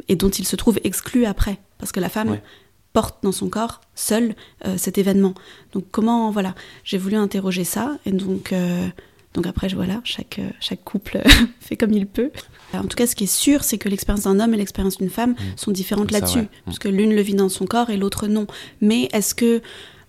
et, 0.09 0.16
dont 0.16 0.30
il 0.30 0.47
se 0.47 0.56
trouve 0.56 0.78
exclu 0.85 1.26
après, 1.26 1.59
parce 1.78 1.92
que 1.92 2.00
la 2.00 2.09
femme 2.09 2.38
porte 2.92 3.23
dans 3.23 3.33
son 3.33 3.49
corps 3.49 3.80
seule 3.94 4.35
euh, 4.64 4.76
cet 4.78 4.99
événement. 4.99 5.35
Donc 5.73 5.85
comment, 5.90 6.30
voilà, 6.30 6.54
j'ai 6.85 6.97
voulu 6.97 7.16
interroger 7.16 7.64
ça, 7.64 7.99
et 8.06 8.12
donc, 8.12 8.52
euh, 8.52 8.87
donc 9.35 9.47
après, 9.47 9.68
voilà, 9.68 10.00
chaque, 10.04 10.40
chaque 10.61 10.85
couple 10.85 11.21
fait 11.61 11.76
comme 11.76 11.92
il 11.92 12.06
peut. 12.06 12.30
En 12.73 12.85
tout 12.85 12.97
cas, 12.97 13.06
ce 13.06 13.14
qui 13.14 13.25
est 13.25 13.33
sûr, 13.33 13.62
c'est 13.62 13.78
que 13.78 13.88
l'expérience 13.88 14.25
d'un 14.25 14.40
homme 14.40 14.54
et 14.54 14.56
l'expérience 14.56 14.97
d'une 14.97 15.11
femme 15.11 15.33
mmh. 15.33 15.37
sont 15.56 15.71
différentes 15.71 16.11
là-dessus, 16.11 16.47
parce 16.64 16.78
que 16.78 16.88
l'une 16.88 17.14
le 17.14 17.23
vit 17.23 17.35
dans 17.35 17.49
son 17.49 17.66
corps 17.66 17.90
et 17.90 17.97
l'autre 17.97 18.26
non. 18.26 18.47
Mais 18.80 19.09
est-ce 19.12 19.35
que 19.35 19.61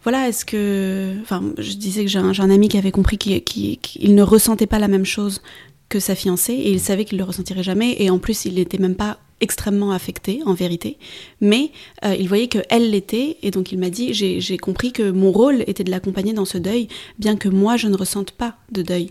voilà, 0.04 0.30
est-ce 0.30 0.46
que. 0.46 1.16
Enfin, 1.24 1.42
je 1.58 1.74
disais 1.74 2.04
que 2.04 2.08
j'ai 2.08 2.20
un, 2.20 2.32
un, 2.40 2.50
ami 2.52 2.70
qui 2.70 2.78
avait 2.78 2.92
compris 2.92 3.18
qu'il 3.18 4.16
ne 4.16 4.22
ressentait 4.22 4.68
pas 4.68 4.78
la 4.78 4.88
même 4.88 5.06
chose 5.06 5.42
que 5.90 6.00
sa 6.00 6.16
fiancée 6.16 6.54
et 6.54 6.72
il 6.72 6.80
savait 6.80 7.06
qu'il 7.06 7.18
le 7.18 7.24
ressentirait 7.24 7.64
jamais 7.64 7.96
et 8.00 8.10
en 8.10 8.18
plus 8.18 8.46
il 8.46 8.56
n'était 8.56 8.78
même 8.78 8.96
pas 8.96 9.20
extrêmement 9.42 9.92
affecté 9.92 10.42
en 10.46 10.54
vérité 10.54 10.98
mais 11.42 11.72
euh, 12.04 12.16
il 12.18 12.28
voyait 12.28 12.48
que 12.48 12.60
elle 12.70 12.90
l'était 12.92 13.38
et 13.44 13.52
donc 13.52 13.72
il 13.72 13.80
m'a 13.80 13.90
dit 13.90 14.14
j'ai 14.14 14.58
compris 14.58 14.92
que 14.92 15.12
mon 15.12 15.32
rôle 15.32 15.64
était 15.68 15.84
de 15.84 15.92
l'accompagner 15.92 16.34
dans 16.34 16.46
ce 16.46 16.58
deuil 16.58 16.88
bien 17.20 17.36
que 17.36 17.50
moi 17.50 17.78
je 17.78 17.88
ne 17.88 17.96
ressente 17.96 18.32
pas 18.32 18.56
de 18.72 18.82
deuil 18.82 19.10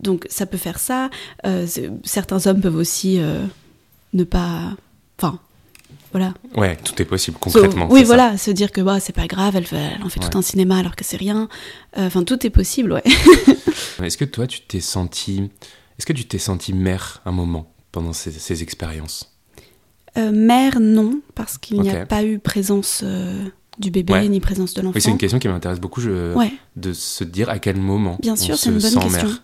donc 0.00 0.26
ça 0.28 0.46
peut 0.46 0.58
faire 0.58 0.78
ça 0.78 1.08
euh, 1.46 1.66
certains 2.02 2.46
hommes 2.46 2.60
peuvent 2.60 2.76
aussi 2.76 3.18
euh, 3.18 3.44
ne 4.12 4.24
pas 4.24 4.76
enfin 5.18 5.38
voilà. 6.12 6.32
Ouais, 6.54 6.76
tout 6.76 7.02
est 7.02 7.04
possible 7.04 7.38
concrètement. 7.40 7.88
oui, 7.90 8.04
voilà, 8.04 8.38
se 8.38 8.52
dire 8.52 8.70
que 8.70 8.80
bah, 8.80 9.00
c'est 9.00 9.12
pas 9.12 9.26
grave, 9.26 9.56
elle, 9.56 9.66
elle 9.72 10.00
en 10.04 10.08
fait 10.08 10.20
tout 10.20 10.38
un 10.38 10.42
cinéma 10.42 10.78
alors 10.78 10.94
que 10.94 11.04
c'est 11.04 11.16
rien. 11.16 11.48
Enfin, 11.96 12.22
tout 12.22 12.46
est 12.46 12.50
possible, 12.50 12.92
ouais. 12.92 13.02
Est-ce 14.02 14.16
que 14.16 14.24
toi, 14.24 14.46
tu 14.46 14.60
t'es 14.60 14.78
senti 14.78 15.50
est-ce 15.98 16.06
que 16.06 16.12
tu 16.12 16.24
t'es 16.24 16.38
sentie 16.38 16.72
mère 16.72 17.22
un 17.24 17.32
moment 17.32 17.72
pendant 17.92 18.12
ces, 18.12 18.62
expériences 18.62 19.36
euh, 20.18 20.32
Mère, 20.32 20.80
non, 20.80 21.20
parce 21.34 21.58
qu'il 21.58 21.80
n'y 21.80 21.90
a 21.90 22.06
pas 22.06 22.24
eu 22.24 22.38
présence 22.38 23.02
euh, 23.04 23.44
du 23.78 23.90
bébé 23.90 24.28
ni 24.28 24.40
présence 24.40 24.74
de 24.74 24.82
l'enfant. 24.82 24.94
Oui, 24.96 25.00
c'est 25.00 25.10
une 25.10 25.18
question 25.18 25.38
qui 25.38 25.48
m'intéresse 25.48 25.80
beaucoup, 25.80 26.00
je... 26.00 26.34
de 26.76 26.92
se 26.92 27.24
dire 27.24 27.48
à 27.48 27.58
quel 27.58 27.76
moment. 27.76 28.18
Bien 28.20 28.36
sûr, 28.36 28.56
c'est 28.56 28.70
une 28.70 28.78
bonne 28.78 28.98
question. 28.98 29.28
Mère. 29.28 29.42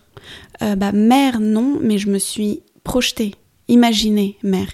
Euh, 0.61 0.75
bah, 0.75 0.91
mère, 0.91 1.39
non, 1.39 1.79
mais 1.81 1.97
je 1.97 2.09
me 2.09 2.19
suis 2.19 2.61
projetée, 2.83 3.35
imaginée 3.67 4.37
mère. 4.43 4.69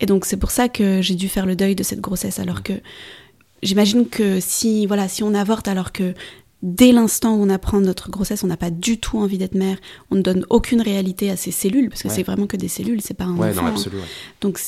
Et 0.00 0.06
donc 0.06 0.24
c'est 0.24 0.36
pour 0.36 0.50
ça 0.50 0.68
que 0.68 1.02
j'ai 1.02 1.14
dû 1.14 1.28
faire 1.28 1.46
le 1.46 1.56
deuil 1.56 1.74
de 1.74 1.82
cette 1.82 2.00
grossesse, 2.00 2.38
alors 2.38 2.62
que 2.62 2.74
j'imagine 3.62 4.08
que 4.08 4.38
si 4.40 4.86
voilà 4.86 5.08
si 5.08 5.22
on 5.22 5.34
avorte 5.34 5.66
alors 5.68 5.92
que 5.92 6.14
dès 6.62 6.92
l'instant 6.92 7.36
où 7.36 7.42
on 7.42 7.48
apprend 7.48 7.80
notre 7.80 8.10
grossesse, 8.10 8.42
on 8.42 8.48
n'a 8.48 8.56
pas 8.56 8.70
du 8.70 8.98
tout 8.98 9.18
envie 9.18 9.38
d'être 9.38 9.54
mère. 9.54 9.78
On 10.10 10.16
ne 10.16 10.22
donne 10.22 10.44
aucune 10.50 10.80
réalité 10.80 11.30
à 11.30 11.36
ces 11.36 11.50
cellules, 11.50 11.88
parce 11.88 12.02
que 12.02 12.08
c'est 12.08 12.22
vraiment 12.22 12.46
que 12.46 12.56
des 12.56 12.68
cellules, 12.68 13.00
c'est 13.00 13.14
pas 13.14 13.24
un 13.24 13.38
enfant. 13.38 13.62
Non, 13.62 13.68
absolument, 13.68 14.02
Donc 14.40 14.60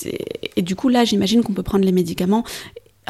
et 0.57 0.63
du 0.63 0.77
coup 0.77 0.89
là, 0.89 1.05
j'imagine 1.05 1.43
qu'on 1.43 1.53
peut 1.53 1.63
prendre 1.63 1.85
les 1.85 1.93
médicaments 1.93 2.45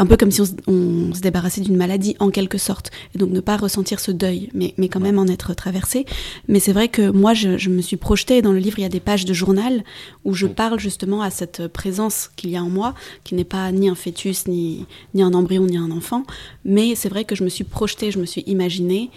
un 0.00 0.06
peu 0.06 0.16
comme 0.16 0.30
si 0.30 0.40
on, 0.66 1.12
se 1.14 1.20
débarrassait 1.20 1.60
d'une 1.60 1.76
maladie 1.76 2.16
en 2.20 2.30
quelque 2.30 2.56
sorte, 2.56 2.90
et 3.14 3.18
donc 3.18 3.30
ne 3.30 3.40
pas 3.40 3.58
ressentir 3.58 4.00
ce 4.00 4.10
deuil, 4.10 4.48
mais, 4.54 4.72
mais 4.78 4.88
quand 4.88 4.98
même 4.98 5.18
en 5.18 5.26
être 5.26 5.52
traversé. 5.52 6.06
Mais 6.48 6.58
c'est 6.58 6.72
vrai 6.72 6.88
que 6.88 7.10
moi, 7.10 7.34
je, 7.34 7.68
me 7.68 7.82
suis 7.82 7.98
projetée 7.98 8.40
dans 8.40 8.52
le 8.52 8.58
livre, 8.58 8.78
il 8.78 8.82
y 8.82 8.86
a 8.86 8.90
des 8.90 8.98
pages 8.98 9.26
de 9.26 9.34
journal 9.34 9.84
où 10.24 10.32
je 10.32 10.46
parle 10.46 10.80
justement 10.80 11.20
à 11.20 11.28
cette 11.28 11.68
présence 11.68 12.30
qu'il 12.36 12.48
y 12.48 12.56
a 12.56 12.62
en 12.62 12.70
moi, 12.70 12.94
qui 13.24 13.34
n'est 13.34 13.44
pas 13.44 13.70
ni 13.72 13.90
un 13.90 13.94
fœtus, 13.94 14.46
ni, 14.46 14.86
ni 15.12 15.22
un 15.22 15.34
embryon, 15.34 15.66
ni 15.66 15.76
un 15.76 15.90
enfant, 15.90 16.24
mais 16.64 16.94
c'est 16.94 17.10
vrai 17.10 17.24
que 17.24 17.34
je 17.34 17.44
me 17.44 17.50
suis 17.50 17.64
projetée, 17.64 18.10
je 18.10 18.18
me 18.18 18.26
suis 18.26 18.42
imaginée, 18.46 19.10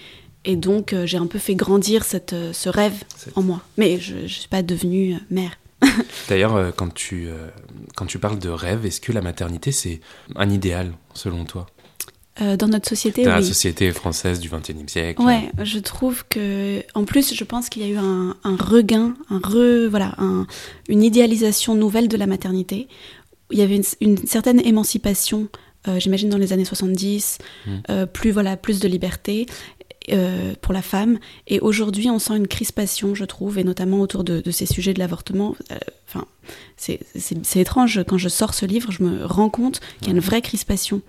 et 0.44 0.58
donc 0.58 0.92
euh, 0.92 1.06
j'ai 1.06 1.18
un 1.18 1.28
peu 1.28 1.40
fait 1.40 1.56
grandir 1.56 2.04
cette, 2.04 2.34
euh, 2.34 2.52
ce 2.52 2.68
rêve 2.68 3.06
en 3.36 3.42
moi. 3.42 3.62
Mais 3.78 4.02
je 4.02 4.16
ne 4.16 4.28
suis 4.28 4.50
pas 4.50 4.62
devenue 4.62 5.16
mère. 5.30 5.52
D'ailleurs, 6.30 6.56
euh, 6.56 6.72
quand, 6.76 6.94
tu, 6.94 7.28
euh, 7.28 7.50
quand 7.96 8.06
tu 8.06 8.20
parles 8.20 8.40
de 8.40 8.50
rêve, 8.50 8.86
est-ce 8.86 9.02
que 9.02 9.12
la 9.12 9.22
maternité, 9.22 9.72
c'est 9.72 10.00
un 10.36 10.50
idéal, 10.50 10.94
selon 11.14 11.46
toi? 11.46 11.68
Euh, 12.42 12.58
dans 12.58 12.68
notre 12.68 12.90
société, 12.90 13.24
dans 13.24 13.36
la 13.36 13.44
société 13.44 13.92
française 13.92 14.40
du 14.40 14.50
XXIe 14.50 14.88
siècle. 14.88 15.22
Ouais, 15.22 15.52
je 15.64 15.78
trouve 15.78 16.26
que, 16.28 16.84
en 16.96 17.04
plus, 17.04 17.36
je 17.36 17.44
pense 17.44 17.70
qu'il 17.70 17.84
y 17.84 17.86
a 17.86 17.90
eu 17.90 17.98
un, 17.98 18.36
regain, 18.44 19.14
un 19.30 19.38
re, 19.38 19.88
voilà, 19.88 20.16
une 20.90 21.04
idéalisation 21.04 21.76
nouvelle 21.76 22.08
de 22.08 22.18
la 22.18 22.26
maternité. 22.26 22.88
Il 23.52 23.60
y 23.60 23.62
avait 23.62 23.80
une, 24.02 24.18
certaine 24.26 24.66
émancipation, 24.66 25.48
j'imagine 25.98 26.30
dans 26.30 26.40
les 26.40 26.54
années 26.54 26.66
70, 26.66 27.38
mmh. 27.68 28.06
plus 28.12 28.32
voilà, 28.32 28.58
plus 28.58 28.80
de 28.80 28.88
liberté. 28.88 29.46
Euh, 30.12 30.54
pour 30.60 30.74
la 30.74 30.82
femme. 30.82 31.18
Et 31.48 31.62
aujourd'hui, 31.62 32.10
on 32.10 32.20
sent 32.20 32.36
une 32.36 32.48
crispation, 32.48 33.16
je 33.16 33.24
trouve, 33.24 33.58
et 33.58 33.64
notamment 33.64 34.02
autour 34.02 34.26
de, 34.26 34.52
ces 34.52 34.66
sujets 34.66 34.94
de 34.94 35.00
l'avortement. 35.00 35.56
Euh, 35.72 35.78
enfin, 36.10 36.26
c'est 36.76 37.00
étrange. 37.56 38.04
Quand 38.06 38.18
je 38.18 38.28
sors 38.28 38.54
ce 38.54 38.66
livre, 38.66 38.92
je 38.92 39.02
me 39.02 39.26
rends 39.26 39.50
compte 39.50 39.80
qu'il 40.00 40.08
y 40.08 40.12
a 40.12 40.14
une 40.14 40.20
vraie 40.20 40.42
crispation 40.42 41.02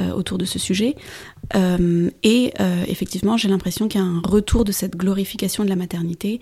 euh, 0.00 0.12
autour 0.12 0.38
de 0.38 0.46
ce 0.46 0.58
sujet. 0.58 0.96
et 1.54 2.52
effectivement, 2.86 3.36
j'ai 3.36 3.48
l'impression 3.48 3.86
qu'il 3.86 4.00
y 4.00 4.04
a 4.04 4.06
un 4.06 4.22
retour 4.24 4.64
de 4.64 4.72
cette 4.72 4.96
glorification 4.96 5.62
de 5.62 5.68
la 5.68 5.76
maternité. 5.76 6.40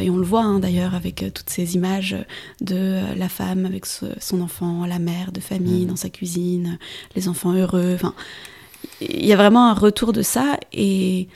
et 0.00 0.10
on 0.10 0.16
le 0.18 0.24
voit 0.24 0.44
hein, 0.44 0.60
d'ailleurs 0.60 0.94
avec 0.94 1.24
toutes 1.34 1.50
ces 1.50 1.74
images 1.74 2.16
de 2.60 3.00
la 3.16 3.28
femme 3.28 3.66
avec 3.66 3.86
son 3.86 4.40
enfant, 4.40 4.86
la 4.86 5.00
mère 5.00 5.32
de 5.32 5.40
famille 5.40 5.86
mmh. 5.86 5.88
dans 5.88 5.96
sa 5.96 6.08
cuisine, 6.08 6.78
les 7.16 7.26
enfants 7.26 7.52
heureux. 7.52 7.94
Enfin, 7.94 8.14
il 9.10 9.26
y 9.26 9.32
a 9.32 9.36
vraiment 9.36 9.68
un 9.68 9.74
retour 9.74 10.12
de 10.12 10.22
ça 10.22 10.58
et 10.72 11.28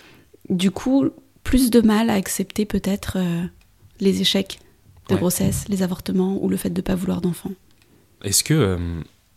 du 0.48 0.70
coup, 0.70 1.10
plus 1.42 1.70
de 1.70 1.80
mal 1.80 2.10
à 2.10 2.14
accepter 2.14 2.64
peut-être 2.66 3.14
euh, 3.16 3.44
les 4.00 4.20
échecs 4.20 4.58
de 5.08 5.14
grossesse, 5.14 5.66
les 5.68 5.84
avortements 5.84 6.36
ou 6.42 6.48
le 6.48 6.56
fait 6.56 6.70
de 6.70 6.80
ne 6.80 6.82
pas 6.82 6.96
vouloir 6.96 7.20
d'enfant. 7.20 7.52
Est-ce 8.24 8.42
que, 8.42 8.54
euh, 8.54 8.78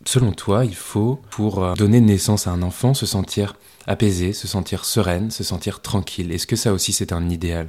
selon 0.06 0.32
toi, 0.32 0.65
il 0.65 0.76
faut, 0.76 1.22
pour 1.30 1.63
euh, 1.63 1.76
donner 1.76 2.02
naissance 2.02 2.48
à 2.48 2.52
un 2.52 2.63
enfant, 2.63 2.96
se 2.96 3.06
sentir 3.06 3.56
apaisé, 3.86 4.34
se 4.34 4.48
sentir 4.48 4.86
sereine, 4.86 5.30
se 5.30 5.44
sentir 5.44 5.82
tranquille? 5.82 6.32
Est-ce 6.32 6.48
que 6.48 6.56
ça 6.56 6.74
aussi 6.74 6.92
c'est 6.92 7.13
un 7.13 7.30
idéal? 7.30 7.68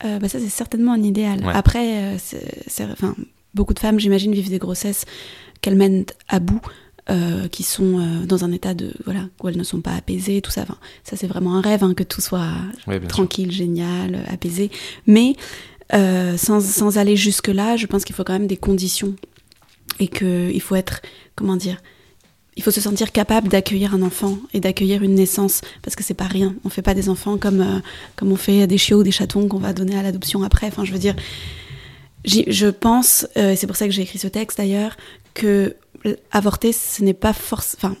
Bah 0.00 0.28
Ça 0.28 0.38
c'est 0.38 0.48
certainement 0.48 0.92
un 0.92 1.02
idéal. 1.02 1.42
Après, 1.52 2.14
enfin, 2.80 3.16
beaucoup 3.52 3.74
de 3.74 3.80
femmes, 3.80 3.98
j'imagine, 3.98 4.32
vivent 4.32 4.48
des 4.48 4.60
grossesses 4.60 5.04
qu'elles 5.60 5.74
mènent 5.74 6.04
à 6.28 6.38
bout. 6.38 6.60
Euh, 7.10 7.48
qui 7.48 7.62
sont 7.62 7.98
euh, 7.98 8.26
dans 8.26 8.44
un 8.44 8.52
état 8.52 8.74
de 8.74 8.92
voilà 9.06 9.22
où 9.42 9.48
elles 9.48 9.56
ne 9.56 9.64
sont 9.64 9.80
pas 9.80 9.92
apaisées 9.92 10.42
tout 10.42 10.50
ça 10.50 10.60
enfin, 10.60 10.76
ça 11.04 11.16
c'est 11.16 11.26
vraiment 11.26 11.56
un 11.56 11.62
rêve 11.62 11.82
hein, 11.82 11.94
que 11.94 12.02
tout 12.02 12.20
soit 12.20 12.50
tranquille 13.08 13.50
génial 13.50 14.26
apaisé 14.28 14.70
mais 15.06 15.34
Euh, 15.94 16.36
sans, 16.36 16.60
sans 16.60 16.98
aller 16.98 17.16
jusque-là, 17.16 17.76
je 17.76 17.86
pense 17.86 18.04
qu'il 18.04 18.14
faut 18.14 18.24
quand 18.24 18.34
même 18.34 18.46
des 18.46 18.58
conditions 18.58 19.14
et 20.00 20.08
qu'il 20.08 20.60
faut 20.60 20.76
être, 20.76 21.00
comment 21.34 21.56
dire, 21.56 21.80
il 22.56 22.62
faut 22.62 22.70
se 22.70 22.80
sentir 22.80 23.10
capable 23.10 23.48
d'accueillir 23.48 23.94
un 23.94 24.02
enfant 24.02 24.36
et 24.52 24.60
d'accueillir 24.60 25.02
une 25.02 25.14
naissance 25.14 25.62
parce 25.80 25.96
que 25.96 26.04
c'est 26.04 26.12
pas 26.12 26.26
rien. 26.26 26.54
On 26.64 26.68
fait 26.68 26.82
pas 26.82 26.92
des 26.92 27.08
enfants 27.08 27.38
comme 27.38 27.60
euh, 27.60 27.80
comme 28.16 28.32
on 28.32 28.36
fait 28.36 28.66
des 28.66 28.78
chiots 28.78 28.98
ou 28.98 29.02
des 29.02 29.12
chatons 29.12 29.48
qu'on 29.48 29.60
va 29.60 29.72
donner 29.72 29.96
à 29.96 30.02
l'adoption 30.02 30.42
après. 30.42 30.66
Enfin, 30.66 30.84
je 30.84 30.92
veux 30.92 30.98
dire, 30.98 31.16
je 32.24 32.66
pense, 32.66 33.26
euh, 33.36 33.52
et 33.52 33.56
c'est 33.56 33.66
pour 33.66 33.76
ça 33.76 33.86
que 33.86 33.92
j'ai 33.92 34.02
écrit 34.02 34.18
ce 34.18 34.28
texte 34.28 34.58
d'ailleurs, 34.58 34.96
que 35.34 35.74
avorter, 36.30 36.72
ce 36.72 37.02
n'est 37.02 37.14
pas 37.14 37.32
force. 37.32 37.76
Enfin, 37.76 37.96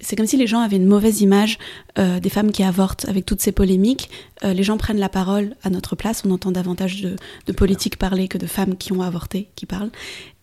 c'est 0.00 0.16
comme 0.16 0.26
si 0.26 0.36
les 0.36 0.46
gens 0.46 0.60
avaient 0.60 0.76
une 0.76 0.86
mauvaise 0.86 1.20
image 1.20 1.58
euh, 1.98 2.18
des 2.18 2.30
femmes 2.30 2.50
qui 2.50 2.62
avortent 2.62 3.06
avec 3.08 3.26
toutes 3.26 3.40
ces 3.40 3.52
polémiques. 3.52 4.10
Euh, 4.44 4.54
les 4.54 4.62
gens 4.62 4.78
prennent 4.78 4.98
la 4.98 5.10
parole 5.10 5.54
à 5.62 5.70
notre 5.70 5.96
place. 5.96 6.22
On 6.24 6.30
entend 6.30 6.50
davantage 6.50 7.02
de, 7.02 7.16
de 7.46 7.52
politiques 7.52 7.98
parler 7.98 8.28
que 8.28 8.38
de 8.38 8.46
femmes 8.46 8.76
qui 8.76 8.92
ont 8.92 9.02
avorté 9.02 9.50
qui 9.54 9.66
parlent. 9.66 9.90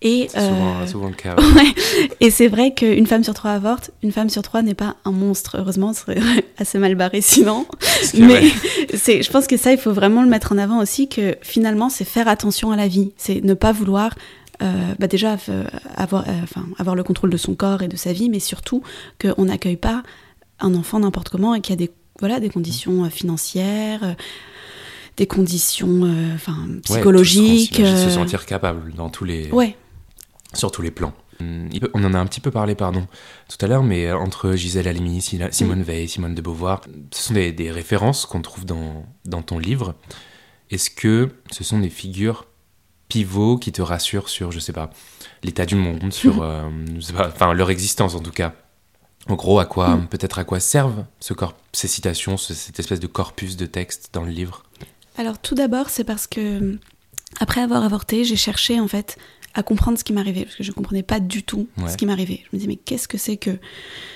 Et 0.03 0.27
c'est 0.29 0.39
souvent, 0.39 0.81
euh, 0.81 0.87
souvent, 0.87 1.07
le 1.07 1.15
cas. 1.15 1.35
Ouais. 1.55 1.73
Et 2.19 2.29
c'est 2.29 2.47
vrai 2.47 2.73
qu'une 2.73 3.07
femme 3.07 3.23
sur 3.23 3.33
trois 3.33 3.51
avorte. 3.51 3.91
Une 4.03 4.11
femme 4.11 4.29
sur 4.29 4.43
trois 4.43 4.61
n'est 4.61 4.75
pas 4.75 4.97
un 5.05 5.11
monstre. 5.11 5.57
Heureusement, 5.57 5.93
ce 5.93 6.01
serait 6.01 6.19
assez 6.59 6.77
mal 6.77 6.93
barré 6.93 7.21
sinon. 7.21 7.65
Mais 8.17 8.43
c'est, 8.93 9.23
je 9.23 9.31
pense 9.31 9.47
que 9.47 9.57
ça, 9.57 9.71
il 9.71 9.79
faut 9.79 9.93
vraiment 9.93 10.21
le 10.21 10.29
mettre 10.29 10.51
en 10.51 10.57
avant 10.59 10.79
aussi. 10.79 11.07
Que 11.09 11.37
finalement, 11.41 11.89
c'est 11.89 12.05
faire 12.05 12.27
attention 12.27 12.71
à 12.71 12.75
la 12.75 12.87
vie. 12.87 13.13
C'est 13.17 13.43
ne 13.43 13.55
pas 13.55 13.71
vouloir 13.71 14.13
euh, 14.63 14.95
bah 14.97 15.07
déjà 15.07 15.37
euh, 15.49 15.65
avoir, 15.95 16.27
euh, 16.27 16.31
enfin, 16.43 16.65
avoir 16.77 16.95
le 16.95 17.03
contrôle 17.03 17.29
de 17.29 17.37
son 17.37 17.55
corps 17.55 17.81
et 17.81 17.87
de 17.87 17.97
sa 17.97 18.13
vie, 18.13 18.29
mais 18.29 18.39
surtout 18.39 18.81
qu'on 19.21 19.45
n'accueille 19.45 19.77
pas 19.77 20.03
un 20.59 20.73
enfant 20.75 20.99
n'importe 20.99 21.29
comment 21.29 21.53
et 21.53 21.61
qu'il 21.61 21.73
y 21.73 21.83
a 21.83 21.87
des, 21.87 21.91
voilà, 22.19 22.39
des 22.39 22.49
conditions 22.49 23.09
financières, 23.09 24.15
des 25.17 25.27
conditions 25.27 26.03
enfin, 26.33 26.55
psychologiques. 26.83 27.79
Ouais, 27.79 28.05
se 28.05 28.09
sentir 28.09 28.45
capable 28.45 28.93
dans 28.93 29.09
tous 29.09 29.25
les, 29.25 29.51
ouais. 29.51 29.75
sur 30.53 30.71
tous 30.71 30.81
les 30.81 30.91
plans. 30.91 31.13
Hum, 31.41 31.67
on 31.93 32.03
en 32.03 32.13
a 32.13 32.19
un 32.19 32.25
petit 32.25 32.39
peu 32.39 32.51
parlé, 32.51 32.75
pardon, 32.75 33.05
tout 33.49 33.63
à 33.65 33.67
l'heure, 33.67 33.83
mais 33.83 34.11
entre 34.13 34.53
Gisèle 34.53 34.87
Halimi, 34.87 35.19
Simone 35.19 35.79
mm. 35.79 35.83
Veil, 35.83 36.07
Simone 36.07 36.35
de 36.35 36.41
Beauvoir, 36.41 36.81
ce 37.11 37.23
sont 37.23 37.33
des, 37.33 37.51
des 37.51 37.71
références 37.71 38.25
qu'on 38.25 38.41
trouve 38.41 38.65
dans, 38.65 39.03
dans 39.25 39.41
ton 39.41 39.59
livre. 39.59 39.95
Est-ce 40.69 40.89
que 40.89 41.29
ce 41.51 41.63
sont 41.63 41.79
des 41.79 41.89
figures 41.89 42.45
pivot 43.07 43.57
qui 43.57 43.71
te 43.71 43.81
rassure 43.81 44.29
sur, 44.29 44.51
je 44.51 44.59
sais 44.59 44.73
pas, 44.73 44.89
l'état 45.43 45.65
du 45.65 45.75
monde, 45.75 46.11
sur, 46.11 46.41
euh, 46.43 46.69
enfin 47.19 47.53
leur 47.53 47.69
existence 47.69 48.15
en 48.15 48.19
tout 48.19 48.31
cas. 48.31 48.53
En 49.29 49.35
gros, 49.35 49.59
à 49.59 49.65
quoi, 49.65 49.95
mm. 49.95 50.07
peut-être 50.07 50.39
à 50.39 50.43
quoi 50.43 50.59
servent 50.59 51.05
ce 51.19 51.33
corps, 51.33 51.55
ces 51.71 51.87
citations, 51.87 52.35
cette 52.37 52.79
espèce 52.79 52.99
de 52.99 53.07
corpus 53.07 53.55
de 53.55 53.65
texte 53.65 54.09
dans 54.13 54.23
le 54.23 54.31
livre? 54.31 54.63
Alors 55.17 55.37
tout 55.39 55.55
d'abord, 55.55 55.89
c'est 55.89 56.03
parce 56.03 56.27
que 56.27 56.77
après 57.39 57.61
avoir 57.61 57.83
avorté, 57.83 58.23
j'ai 58.23 58.35
cherché 58.35 58.79
en 58.79 58.87
fait 58.87 59.17
à 59.53 59.63
comprendre 59.63 59.97
ce 59.97 60.03
qui 60.03 60.13
m'arrivait 60.13 60.43
parce 60.43 60.55
que 60.55 60.63
je 60.63 60.71
ne 60.71 60.75
comprenais 60.75 61.03
pas 61.03 61.19
du 61.19 61.43
tout 61.43 61.67
ce 61.87 61.95
qui 61.95 62.05
m'arrivait. 62.05 62.41
Je 62.43 62.49
me 62.53 62.57
disais 62.57 62.67
mais 62.67 62.75
qu'est-ce 62.75 63.07
que 63.07 63.17
c'est 63.17 63.37
que 63.37 63.59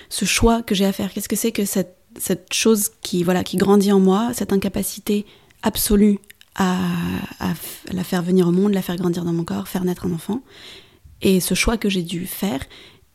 ce 0.10 0.26
choix 0.26 0.62
que 0.62 0.76
j'ai 0.76 0.86
à 0.86 0.92
faire? 0.92 1.14
Qu'est-ce 1.14 1.30
que 1.30 1.36
c'est 1.36 1.52
que 1.52 1.66
cette, 1.66 1.96
cette 2.20 2.54
chose 2.54 2.92
qui 3.02 3.24
voilà 3.24 3.44
qui 3.44 3.58
grandit 3.58 3.92
en 3.92 4.00
moi, 4.00 4.32
cette 4.34 4.52
incapacité 4.52 5.26
absolue 5.62 6.20
à, 6.58 7.54
la 7.92 8.04
faire 8.04 8.22
venir 8.22 8.48
au 8.48 8.52
monde, 8.52 8.74
la 8.74 8.82
faire 8.82 8.96
grandir 8.96 9.24
dans 9.24 9.34
mon 9.34 9.44
corps, 9.44 9.68
faire 9.68 9.84
naître 9.84 10.06
un 10.06 10.12
enfant. 10.12 10.42
Et 11.22 11.40
ce 11.40 11.54
choix 11.54 11.78
que 11.78 11.90
j'ai 11.90 12.04
dû 12.04 12.26
faire. 12.26 12.60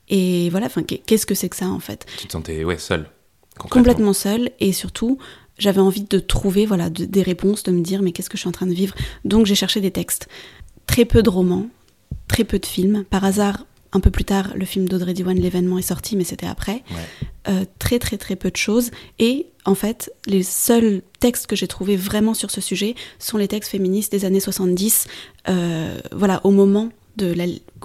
Et 0.09 0.51
voilà, 0.51 0.67
enfin, 0.67 0.83
qu'est-ce 0.83 1.27
que 1.27 1.35
c'est 1.35 1.49
que 1.49 1.57
ça 1.57 1.69
en 1.69 1.81
fait? 1.81 2.07
Tu 2.19 2.27
te 2.27 2.33
sentais 2.33 2.65
ouais, 2.65 2.79
seule 2.79 3.09
Complètement 3.59 4.13
seule. 4.13 4.51
Et 4.61 4.73
surtout, 4.73 5.19
j'avais 5.59 5.81
envie 5.81 6.03
de 6.03 6.19
trouver 6.19 6.67
voilà, 6.67 6.91
des 6.91 7.23
réponses, 7.23 7.63
de 7.63 7.73
me 7.73 7.83
dire 7.83 8.03
mais 8.03 8.13
qu'est-ce 8.13 8.31
que 8.31 8.37
je 8.37 8.41
suis 8.41 8.49
en 8.49 8.53
train 8.53 8.67
de 8.67 8.75
vivre? 8.75 8.95
Donc 9.25 9.47
j'ai 9.47 9.55
cherché 9.55 9.81
des 9.81 9.91
textes. 9.91 10.29
Très 10.87 11.05
peu 11.05 11.23
de 11.23 11.31
romans, 11.31 11.69
très 12.29 12.45
peu 12.45 12.59
de 12.59 12.67
films. 12.67 13.05
Par 13.05 13.25
hasard, 13.25 13.67
un 13.93 14.01
peu 14.01 14.11
plus 14.11 14.25
tard, 14.25 14.53
le 14.57 14.65
film 14.65 14.89
d'Audrey 14.89 15.13
Diwan, 15.13 15.39
L'événement 15.39 15.79
est 15.79 15.83
sorti, 15.83 16.17
mais 16.17 16.25
c'était 16.25 16.47
après. 16.47 16.83
Euh, 17.49 17.65
très 17.81 17.99
très 17.99 18.19
très 18.19 18.37
peu 18.37 18.53
de 18.53 18.57
choses. 18.57 18.93
Et 19.19 19.47
en 19.65 19.75
fait, 19.75 20.13
les 20.27 20.45
seuls 20.45 21.03
textes 21.19 21.49
que 21.49 21.57
j'ai 21.57 21.67
trouvés 21.67 21.97
vraiment 21.97 22.35
sur 22.35 22.53
ce 22.53 22.61
sujet 22.61 22.95
sont 23.19 23.37
les 23.37 23.49
textes 23.49 23.73
féministes 23.73 24.13
des 24.13 24.25
années 24.25 24.39
70, 24.39 25.09
euh, 25.49 26.01
voilà, 26.13 26.41
au 26.45 26.53
moment 26.53 26.91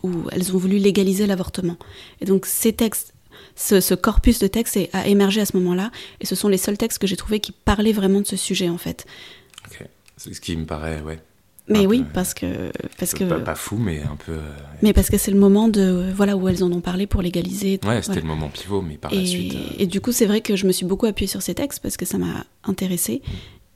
où 0.04 0.10
elles 0.32 0.56
ont 0.56 0.60
voulu 0.60 0.78
légaliser 0.78 1.26
l'avortement. 1.26 1.76
Et 2.22 2.26
donc 2.26 2.46
ces 2.46 2.72
textes, 2.72 3.16
ce, 3.56 3.96
corpus 3.96 4.38
de 4.38 4.46
textes 4.46 4.78
a 4.94 5.08
émergé 5.08 5.42
à 5.42 5.48
ce 5.48 5.58
moment-là, 5.58 5.92
et 6.22 6.28
ce 6.28 6.36
sont 6.36 6.50
les 6.50 6.58
seuls 6.58 6.78
textes 6.78 7.00
que 7.00 7.08
j'ai 7.08 7.18
trouvés 7.18 7.40
qui 7.40 7.52
parlaient 7.52 7.94
vraiment 7.94 8.22
de 8.22 8.28
ce 8.28 8.38
sujet 8.38 8.70
en 8.70 8.78
fait. 8.78 9.08
Ok, 9.66 9.88
c'est 10.18 10.36
ce 10.36 10.42
qui 10.42 10.56
me 10.56 10.66
paraît, 10.66 11.02
ouais, 11.02 11.20
mais 11.70 11.86
oui, 11.86 12.06
parce 12.14 12.34
que 12.34 12.72
parce 12.98 13.14
que 13.14 13.24
pas, 13.24 13.56
fou, 13.56 13.78
mais 13.78 14.02
un 14.02 14.16
peu. 14.16 14.34
Euh, 14.34 14.52
mais 14.82 14.94
parce 14.94 15.10
que 15.10 15.18
c'est 15.18 15.32
le 15.32 15.40
moment 15.40 15.68
de 15.68 16.06
voilà 16.16 16.38
où 16.38 16.48
elles 16.48 16.64
en 16.64 16.72
ont 16.72 16.82
parlé 16.82 17.08
pour 17.08 17.22
légaliser. 17.22 17.80
ouais, 17.86 18.02
c'était 18.02 18.22
le 18.22 18.28
moment 18.28 18.50
pivot, 18.50 18.82
mais 18.82 18.96
par 18.96 19.14
la 19.14 19.26
suite. 19.26 19.54
Euh, 19.54 19.76
et 19.80 19.86
du 19.86 20.00
coup, 20.00 20.12
c'est 20.12 20.26
vrai 20.26 20.42
que 20.42 20.56
je 20.56 20.66
me 20.66 20.72
suis 20.72 20.86
beaucoup 20.86 21.06
appuyée 21.06 21.28
sur 21.28 21.42
ces 21.42 21.54
textes 21.54 21.82
parce 21.82 21.98
que 21.98 22.06
ça 22.06 22.18
m'a 22.18 22.46
intéressée 22.64 23.22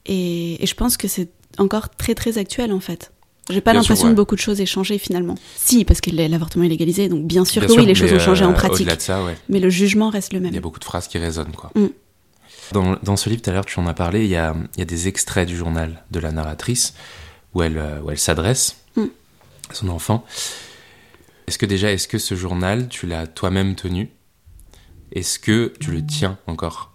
et, 0.06 0.64
et, 0.64 0.66
je 0.66 0.74
pense 0.74 0.98
que 0.98 1.08
c'est 1.08 1.30
encore 1.58 1.90
très 1.90 2.16
très 2.16 2.38
actuel 2.38 2.72
en 2.72 2.80
fait. 2.80 3.12
J'ai 3.50 3.62
pas 3.62 3.74
l'impression 3.74 4.10
que 4.10 4.16
beaucoup 4.16 4.36
de 4.36 4.40
choses 4.40 4.62
aient 4.62 4.66
changé 4.66 4.98
finalement. 4.98 5.36
Si, 5.56 5.84
parce 5.84 6.00
que 6.00 6.12
l'avortement 6.12 6.64
est 6.64 6.70
légalisé, 6.70 7.10
donc 7.10 7.26
bien 7.26 7.44
sûr 7.44 7.66
que 7.66 7.72
oui, 7.74 7.86
les 7.86 7.96
choses 7.96 8.14
ont 8.14 8.20
changé 8.20 8.46
en 8.46 8.52
euh, 8.52 8.54
pratique. 8.54 8.88
De 8.88 9.00
ça, 9.00 9.24
ouais. 9.24 9.36
Mais 9.50 9.60
le 9.60 9.70
jugement 9.70 10.10
reste 10.10 10.34
le 10.34 10.40
même. 10.40 10.52
Il 10.52 10.56
y 10.56 10.60
a 10.60 10.62
beaucoup 10.62 10.80
de 10.80 10.86
phrases 10.86 11.08
qui 11.08 11.18
résonnent, 11.18 11.52
quoi. 11.56 11.72
Mm. 11.76 11.88
Dans, 12.72 12.96
dans, 13.04 13.18
ce 13.18 13.30
livre, 13.30 13.42
tout 13.42 13.50
à 13.50 13.54
l'heure, 13.54 13.66
tu 13.66 13.78
en 13.80 13.88
as 13.88 13.94
parlé, 13.94 14.24
il 14.24 14.30
y 14.30 14.38
a, 14.38 14.56
il 14.76 14.80
y 14.80 14.82
a 14.82 14.86
des 14.86 15.10
extraits 15.10 15.46
du 15.46 15.58
journal 15.58 16.06
de 16.10 16.20
la 16.22 16.32
narratrice 16.32 16.94
où 17.54 17.62
elle, 17.64 17.78
euh, 17.78 18.02
où 18.02 18.12
elle 18.12 18.20
s'adresse 18.20 18.78
mm. 18.96 19.06
à 19.70 19.74
son 19.74 19.90
enfant. 19.90 20.26
Est-ce 21.48 21.58
que 21.58 21.66
déjà, 21.66 21.92
est-ce 21.92 22.08
que 22.08 22.18
ce 22.18 22.36
journal, 22.36 22.88
tu 22.88 23.08
l'as 23.08 23.28
toi-même 23.28 23.76
tenu? 23.76 24.10
Est-ce 25.12 25.40
que 25.40 25.74
tu 25.80 25.92
le 25.92 26.06
tiens 26.06 26.38
encore? 26.48 26.92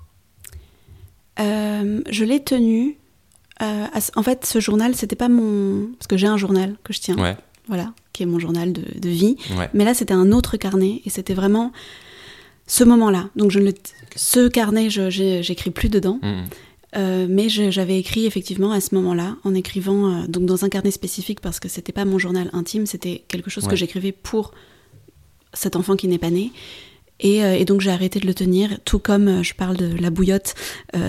Euh, 1.39 2.01
Je 2.09 2.25
l'ai 2.25 2.43
tenu. 2.43 2.97
Euh, 3.63 3.87
en 4.15 4.23
fait, 4.23 4.47
ce 4.47 4.61
journal, 4.61 4.95
c'était 4.95 5.17
pas 5.17 5.29
mon. 5.29 5.89
Parce 5.99 6.07
que 6.07 6.17
j'ai 6.17 6.27
un 6.27 6.37
journal 6.37 6.77
que 6.85 6.93
je 6.93 7.01
tiens. 7.01 7.17
Ouais. 7.19 7.37
Voilà, 7.69 7.93
qui 8.13 8.23
est 8.23 8.27
mon 8.27 8.39
journal 8.39 8.73
de, 8.73 8.83
de 8.99 9.09
vie. 9.09 9.37
Mais 9.75 9.85
là, 9.85 9.93
c'était 9.93 10.15
un 10.15 10.31
autre 10.31 10.57
carnet 10.57 11.03
et 11.05 11.11
c'était 11.11 11.35
vraiment 11.35 11.73
ce 12.67 12.85
moment-là. 12.85 13.29
Donc, 13.35 13.51
je 13.51 13.59
le... 13.59 13.75
ce 14.15 14.49
carnet, 14.49 14.89
j'écris 14.89 15.71
plus 15.71 15.89
dedans. 15.89 16.21
Mm. 16.23 16.45
Euh, 16.95 17.27
mais 17.29 17.49
j'avais 17.49 17.99
écrit 17.99 18.27
effectivement 18.27 18.71
à 18.71 18.81
ce 18.81 18.95
moment-là, 18.95 19.37
en 19.45 19.55
écrivant 19.55 20.09
euh, 20.09 20.27
donc 20.29 20.47
dans 20.47 20.65
un 20.65 20.69
carnet 20.69 20.91
spécifique 20.91 21.41
parce 21.41 21.59
que 21.61 21.69
c'était 21.69 21.93
pas 21.93 22.05
mon 22.05 22.19
journal 22.19 22.49
intime, 22.53 22.87
c'était 22.87 23.25
quelque 23.29 23.51
chose 23.51 23.67
que 23.67 23.77
j'écrivais 23.77 24.13
pour 24.13 24.53
cet 25.53 25.77
enfant 25.77 25.97
qui 25.97 26.07
n'est 26.09 26.19
pas 26.19 26.31
né. 26.31 26.53
Et, 27.19 27.45
euh, 27.45 27.55
et 27.55 27.65
donc 27.65 27.81
j'ai 27.81 27.91
arrêté 27.91 28.21
de 28.21 28.27
le 28.27 28.35
tenir, 28.35 28.79
tout 28.85 28.99
comme 28.99 29.43
je 29.43 29.55
parle 29.55 29.77
de 29.77 29.97
la 30.01 30.11
bouillotte 30.11 30.55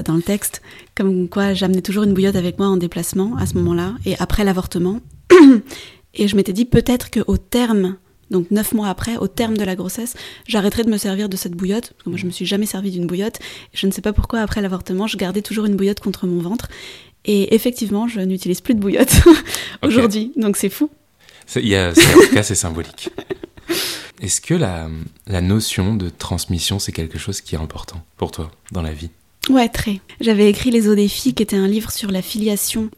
dans 0.06 0.16
le 0.16 0.22
texte, 0.22 0.62
comme 0.96 1.30
quoi 1.30 1.54
j'amenais 1.54 1.82
toujours 1.82 2.04
une 2.04 2.14
bouillotte 2.14 2.36
avec 2.36 2.58
moi 2.58 2.68
en 2.68 2.78
déplacement 2.78 3.36
à 3.38 3.46
ce 3.46 3.54
moment-là 3.56 3.96
et 4.06 4.16
après 4.20 4.44
l'avortement. 4.44 5.02
et 6.14 6.28
je 6.28 6.36
m'étais 6.36 6.54
dit 6.54 6.66
peut-être 6.66 7.12
qu'au 7.12 7.38
terme 7.38 7.98
donc 8.32 8.52
neuf 8.52 8.74
mois 8.74 8.90
après, 8.90 9.18
au 9.18 9.28
terme 9.28 9.58
de 9.58 9.64
la 9.64 9.76
grossesse, 9.76 10.16
j'arrêterai 10.48 10.84
de 10.84 10.90
me 10.90 10.98
servir 10.98 11.30
de 11.30 11.38
cette 11.38 11.54
bouillotte. 11.54 11.94
Parce 11.94 12.04
que 12.04 12.10
moi, 12.10 12.18
je 12.18 12.26
me 12.26 12.32
suis 12.32 12.46
jamais 12.46 12.66
servi 12.66 12.92
d'une 12.92 13.08
bouillotte. 13.08 13.40
Je 13.74 13.88
ne 13.88 13.92
sais 13.92 14.02
pas 14.02 14.14
pourquoi, 14.14 14.40
après 14.40 14.62
l'avortement, 14.62 15.08
je 15.08 15.18
gardais 15.18 15.42
toujours 15.42 15.66
une 15.66 15.76
bouillotte 15.76 16.00
contre 16.00 16.28
mon 16.28 16.42
ventre. 16.42 16.68
Et 17.26 17.56
effectivement, 17.56 18.08
je 18.08 18.20
n'utilise 18.22 18.62
plus 18.62 18.74
de 18.74 18.80
bouillotte 18.80 19.22
aujourd'hui. 19.84 20.32
Donc 20.36 20.58
c'est 20.58 20.70
fou. 20.70 20.90
Il 21.56 21.68
y 21.68 21.76
a, 21.76 21.92
en 21.92 21.94
tout 21.94 22.34
cas, 22.34 22.44
c'est 22.44 22.56
symbolique. 22.56 23.10
Est-ce 24.22 24.42
que 24.42 24.54
la, 24.54 24.90
la 25.28 25.42
notion 25.42 25.96
de 25.96 26.10
transmission, 26.10 26.80
c'est 26.80 26.92
quelque 26.92 27.20
chose 27.20 27.42
qui 27.42 27.56
est 27.56 27.60
important 27.60 28.04
pour 28.18 28.32
toi 28.32 28.52
dans 28.72 28.82
la 28.82 28.92
vie? 28.92 29.10
Ouais, 29.50 29.70
très. 29.70 30.02
J'avais 30.20 30.50
écrit 30.50 30.72
Les 30.72 30.90
eaux 30.90 30.96
des 30.96 31.08
filles, 31.08 31.34
qui 31.34 31.44
était 31.44 31.56
un 31.56 31.68
livre 31.68 31.92
sur 31.92 32.12
la 32.12 32.22
filiation 32.22 32.90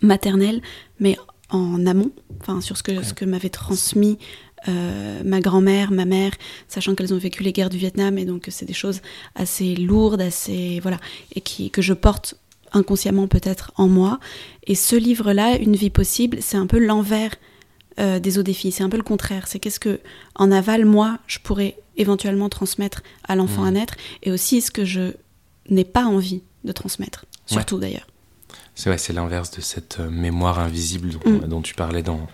maternelle, 0.00 0.62
mais 1.00 1.16
en 1.50 1.86
amont, 1.86 2.10
enfin 2.40 2.60
sur 2.60 2.76
ce 2.76 2.82
que, 2.82 3.02
ce 3.02 3.14
que 3.14 3.24
m'avait 3.24 3.50
transmis 3.50 4.18
euh, 4.68 5.22
ma 5.24 5.40
grand-mère, 5.40 5.92
ma 5.92 6.04
mère, 6.04 6.32
sachant 6.68 6.94
qu'elles 6.94 7.14
ont 7.14 7.18
vécu 7.18 7.42
les 7.42 7.52
guerres 7.52 7.70
du 7.70 7.78
Vietnam 7.78 8.18
et 8.18 8.24
donc 8.24 8.46
c'est 8.50 8.66
des 8.66 8.72
choses 8.72 9.00
assez 9.34 9.76
lourdes, 9.76 10.20
assez 10.20 10.80
voilà, 10.80 10.98
et 11.34 11.40
qui 11.40 11.70
que 11.70 11.82
je 11.82 11.92
porte 11.92 12.34
inconsciemment 12.72 13.28
peut-être 13.28 13.72
en 13.76 13.88
moi. 13.88 14.18
Et 14.66 14.74
ce 14.74 14.96
livre-là, 14.96 15.56
Une 15.56 15.76
vie 15.76 15.90
possible, 15.90 16.38
c'est 16.40 16.56
un 16.56 16.66
peu 16.66 16.78
l'envers 16.78 17.34
euh, 17.98 18.18
des 18.18 18.38
eaux 18.38 18.42
des 18.42 18.52
filles. 18.52 18.72
C'est 18.72 18.82
un 18.82 18.88
peu 18.88 18.96
le 18.96 19.02
contraire. 19.02 19.48
C'est 19.48 19.58
qu'est-ce 19.58 19.80
que 19.80 20.00
en 20.34 20.52
aval 20.52 20.84
moi 20.84 21.18
je 21.26 21.38
pourrais 21.38 21.76
éventuellement 21.96 22.48
transmettre 22.48 23.02
à 23.24 23.36
l'enfant 23.36 23.62
mmh. 23.62 23.66
à 23.66 23.70
naître, 23.70 23.94
et 24.22 24.30
aussi 24.30 24.60
ce 24.60 24.70
que 24.70 24.84
je 24.84 25.12
n'ai 25.70 25.84
pas 25.84 26.04
envie 26.04 26.42
de 26.64 26.72
transmettre, 26.72 27.24
surtout 27.46 27.78
d'ailleurs. 27.78 28.06
C'est 28.74 28.90
ouais, 28.90 28.98
c'est 28.98 29.14
l'inverse 29.14 29.50
de 29.52 29.62
cette 29.62 30.00
euh, 30.00 30.10
mémoire 30.10 30.58
invisible 30.58 31.10
dont, 31.10 31.30
mmh. 31.30 31.48
dont, 31.48 31.62
tu 31.62 31.74
parlais 31.74 32.02
dans, 32.02 32.26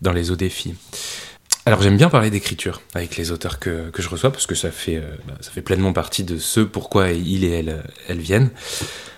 dans 0.00 0.12
les 0.12 0.30
eaux 0.30 0.36
des 0.36 0.48
filles. 0.48 0.76
Alors 1.66 1.82
j'aime 1.82 1.96
bien 1.96 2.08
parler 2.08 2.30
d'écriture 2.30 2.80
avec 2.94 3.16
les 3.16 3.32
auteurs 3.32 3.58
que, 3.58 3.90
que, 3.90 4.00
je 4.00 4.08
reçois 4.08 4.32
parce 4.32 4.46
que 4.46 4.54
ça 4.54 4.70
fait, 4.70 4.96
euh, 4.96 5.10
bah, 5.26 5.34
ça 5.40 5.50
fait 5.50 5.60
pleinement 5.60 5.92
partie 5.92 6.24
de 6.24 6.38
ce 6.38 6.60
pourquoi 6.60 7.10
il 7.10 7.44
et 7.44 7.50
elle, 7.50 7.82
elles 8.08 8.20
viennent. 8.20 8.50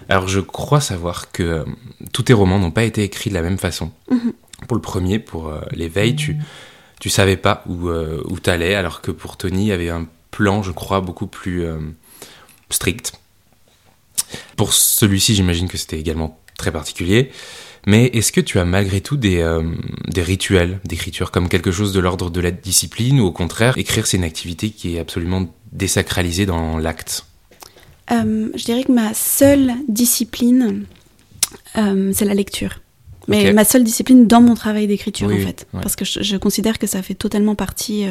Alors 0.09 0.27
je 0.27 0.41
crois 0.41 0.81
savoir 0.81 1.31
que 1.31 1.43
euh, 1.43 1.65
tous 2.13 2.25
tes 2.25 2.33
romans 2.33 2.59
n'ont 2.59 2.73
pas 2.73 2.83
été 2.83 3.05
écrits 3.05 3.31
de 3.31 3.35
la 3.35 3.43
même 3.43 3.59
façon. 3.59 3.93
Mhm. 4.11 4.33
Pour 4.67 4.75
le 4.75 4.81
premier, 4.81 5.21
pour 5.21 5.49
euh, 5.49 5.61
l'éveil, 5.71 6.17
tu, 6.17 6.37
tu 6.99 7.11
savais 7.11 7.37
pas 7.37 7.63
où, 7.69 7.89
où 7.89 8.39
t'allais 8.41 8.75
alors 8.75 9.03
que 9.03 9.13
pour 9.13 9.37
Tony, 9.37 9.65
il 9.65 9.69
y 9.69 9.73
avait 9.73 9.91
un 9.91 10.07
plan, 10.31 10.63
je 10.63 10.73
crois, 10.73 11.01
beaucoup 11.01 11.27
plus 11.27 11.65
strict. 12.71 13.13
Pour 14.57 14.73
celui-ci, 14.73 15.35
j'imagine 15.35 15.69
que 15.69 15.77
c'était 15.77 15.99
également 15.99 16.41
très 16.57 16.71
particulier. 16.71 17.33
Mais 17.87 18.07
est-ce 18.07 18.33
que 18.33 18.40
tu 18.40 18.59
as 18.59 18.64
malgré 18.64 19.01
tout 19.01 19.16
des, 19.16 19.38
euh, 19.38 19.62
des 20.09 20.23
rituels 20.23 20.81
d'écriture 20.85 21.31
comme 21.31 21.49
quelque 21.49 21.73
chose 21.73 21.92
de 21.92 22.01
l'ordre 22.01 22.31
de 22.31 22.40
la 22.40 22.51
discipline 22.51 23.21
ou 23.21 23.25
au 23.25 23.33
contraire, 23.33 23.77
écrire 23.77 24.07
c'est 24.07 24.16
une 24.16 24.25
activité 24.25 24.71
qui 24.71 24.97
est 24.97 25.01
absolument 25.01 25.47
désacralisée 25.73 26.47
dans 26.47 26.79
l'acte? 26.79 27.27
Euh, 28.11 28.51
Je 28.55 28.64
dirais 28.64 28.85
que 28.85 28.92
ma 28.92 29.14
seule 29.14 29.73
discipline, 29.88 30.85
euh, 31.77 32.12
c'est 32.14 32.25
la 32.25 32.35
lecture. 32.35 32.81
Mais 33.29 33.53
ma 33.53 33.64
seule 33.64 33.85
discipline 33.85 34.27
dans 34.27 34.40
mon 34.40 34.55
travail 34.55 34.88
d'écriture, 34.88 35.29
en 35.29 35.38
fait. 35.38 35.66
Parce 35.73 35.95
que 35.95 36.05
je, 36.05 36.37
considère 36.37 36.79
que 36.81 36.88
ça 36.88 37.03
fait 37.03 37.14
totalement 37.14 37.55
partie 37.55 38.05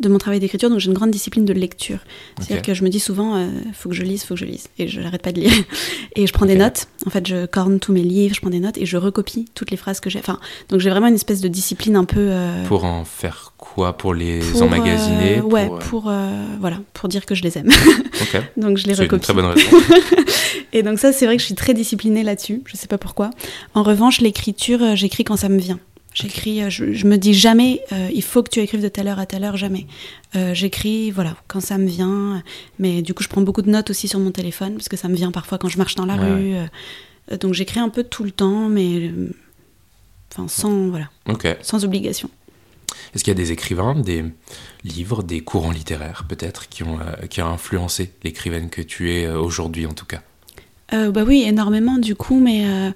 de 0.00 0.08
mon 0.08 0.18
travail 0.18 0.38
d'écriture, 0.38 0.70
donc 0.70 0.78
j'ai 0.78 0.88
une 0.88 0.94
grande 0.94 1.10
discipline 1.10 1.44
de 1.44 1.52
lecture. 1.52 1.98
C'est-à-dire 2.38 2.62
que 2.62 2.74
je 2.74 2.84
me 2.84 2.88
dis 2.88 3.00
souvent, 3.00 3.36
euh, 3.36 3.48
faut 3.72 3.88
que 3.88 3.94
je 3.94 4.04
lise, 4.04 4.22
faut 4.22 4.34
que 4.34 4.40
je 4.40 4.44
lise, 4.44 4.68
et 4.78 4.86
je 4.86 5.00
n'arrête 5.00 5.22
pas 5.22 5.32
de 5.32 5.40
lire. 5.40 5.52
et 6.16 6.26
je 6.26 6.32
prends 6.32 6.46
des 6.46 6.54
notes. 6.54 6.86
En 7.06 7.10
fait, 7.10 7.26
je 7.26 7.46
corne 7.46 7.80
tous 7.80 7.92
mes 7.92 8.02
livres, 8.02 8.34
je 8.34 8.40
prends 8.40 8.50
des 8.50 8.60
notes 8.60 8.78
et 8.78 8.86
je 8.86 8.96
recopie 8.96 9.46
toutes 9.54 9.70
les 9.70 9.76
phrases 9.76 9.98
que 9.98 10.08
j'ai. 10.08 10.20
Enfin, 10.20 10.38
donc 10.68 10.80
j'ai 10.80 10.90
vraiment 10.90 11.08
une 11.08 11.16
espèce 11.16 11.40
de 11.40 11.48
discipline 11.48 11.96
un 11.96 12.04
peu. 12.04 12.28
Euh, 12.30 12.64
pour 12.66 12.84
en 12.84 13.04
faire 13.04 13.54
quoi 13.58 13.96
Pour 13.96 14.14
les 14.14 14.62
emmagasiner 14.62 15.38
euh, 15.38 15.42
Ouais, 15.42 15.68
pour, 15.88 16.12
voilà, 16.60 16.78
pour 16.92 17.08
dire 17.08 17.26
que 17.26 17.34
je 17.34 17.42
les 17.42 17.58
aime. 17.58 17.70
donc 18.56 18.78
je 18.78 18.86
les 18.86 18.94
recopie. 18.94 19.08
C'est 19.08 19.14
une 19.14 19.20
très 19.20 19.34
bonne 19.34 19.46
raison. 19.46 19.76
et 20.72 20.84
donc 20.84 21.00
ça, 21.00 21.12
c'est 21.12 21.26
vrai 21.26 21.36
que 21.36 21.40
je 21.40 21.46
suis 21.46 21.56
très 21.56 21.74
disciplinée 21.74 22.22
là-dessus. 22.22 22.62
Je 22.66 22.76
sais 22.76 22.88
pas 22.88 22.98
pourquoi. 22.98 23.30
En 23.74 23.82
revanche, 23.82 24.20
l'écriture, 24.20 24.94
j'écris 24.94 25.24
quand 25.24 25.36
ça 25.36 25.48
me 25.48 25.58
vient. 25.58 25.80
J'écris, 26.20 26.62
euh, 26.62 26.70
je, 26.70 27.06
me 27.06 27.16
dis 27.16 27.32
jamais, 27.34 27.80
euh, 27.92 28.08
il 28.12 28.22
faut 28.22 28.42
que 28.42 28.50
tu 28.50 28.58
écrives 28.58 28.82
de 28.82 28.88
telle 28.88 29.06
heure 29.06 29.20
à 29.20 29.26
telle 29.26 29.44
heure, 29.44 29.56
jamais. 29.56 29.86
Euh, 30.34 30.52
j'écris, 30.52 31.12
voilà, 31.12 31.36
quand 31.46 31.60
ça 31.60 31.78
me 31.78 31.86
vient. 31.86 32.42
Mais 32.80 33.02
du 33.02 33.14
coup, 33.14 33.22
je 33.22 33.28
prends 33.28 33.40
beaucoup 33.40 33.62
de 33.62 33.70
notes 33.70 33.90
aussi 33.90 34.08
sur 34.08 34.18
mon 34.18 34.32
téléphone, 34.32 34.74
parce 34.74 34.88
que 34.88 34.96
ça 34.96 35.08
me 35.08 35.14
vient 35.14 35.30
parfois 35.30 35.58
quand 35.58 35.68
je 35.68 35.78
marche 35.78 35.94
dans 35.94 36.06
la 36.06 36.16
rue. 36.16 36.54
donc 37.40 37.54
j'écris 37.54 37.78
un 37.78 37.88
peu 37.88 38.02
tout 38.02 38.24
le 38.24 38.32
temps, 38.32 38.68
mais 38.68 39.12
enfin 40.32 40.48
sans, 40.48 40.88
voilà, 40.88 41.08
sans 41.62 41.84
obligation. 41.84 42.30
Est-ce 43.14 43.22
qu'il 43.22 43.30
y 43.30 43.36
a 43.36 43.40
des 43.40 43.52
écrivains, 43.52 43.94
des 43.94 44.24
livres, 44.82 45.22
des 45.22 45.40
courants 45.40 45.70
littéraires 45.70 46.24
peut-être 46.28 46.68
qui 46.68 46.82
ont, 46.82 46.98
qui 47.30 47.40
ont 47.42 47.48
influencé 47.48 48.12
l'écrivaine 48.24 48.70
que 48.70 48.82
tu 48.82 49.12
es 49.12 49.28
aujourd'hui 49.28 49.86
en 49.86 49.92
tout 49.92 50.06
cas? 50.06 50.22
Bah 50.90 51.22
oui, 51.26 51.44
énormément 51.46 51.98
du 51.98 52.16
coup, 52.16 52.40
mais 52.40 52.92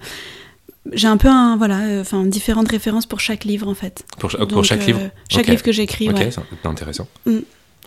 j'ai 0.90 1.06
un 1.06 1.16
peu 1.16 1.28
un, 1.28 1.56
voilà, 1.56 1.80
euh, 1.82 2.00
enfin, 2.00 2.24
différentes 2.24 2.68
références 2.68 3.06
pour 3.06 3.20
chaque 3.20 3.44
livre 3.44 3.68
en 3.68 3.74
fait. 3.74 4.04
Pour, 4.18 4.30
pour 4.48 4.64
chaque 4.64 4.84
livre 4.86 5.00
euh, 5.00 5.08
Chaque 5.28 5.46
livre 5.46 5.62
que 5.62 5.72
j'écris, 5.72 6.08
Ok, 6.08 6.16
ouais. 6.16 6.30
c'est 6.30 6.68
intéressant. 6.68 7.08
Mm. 7.26 7.38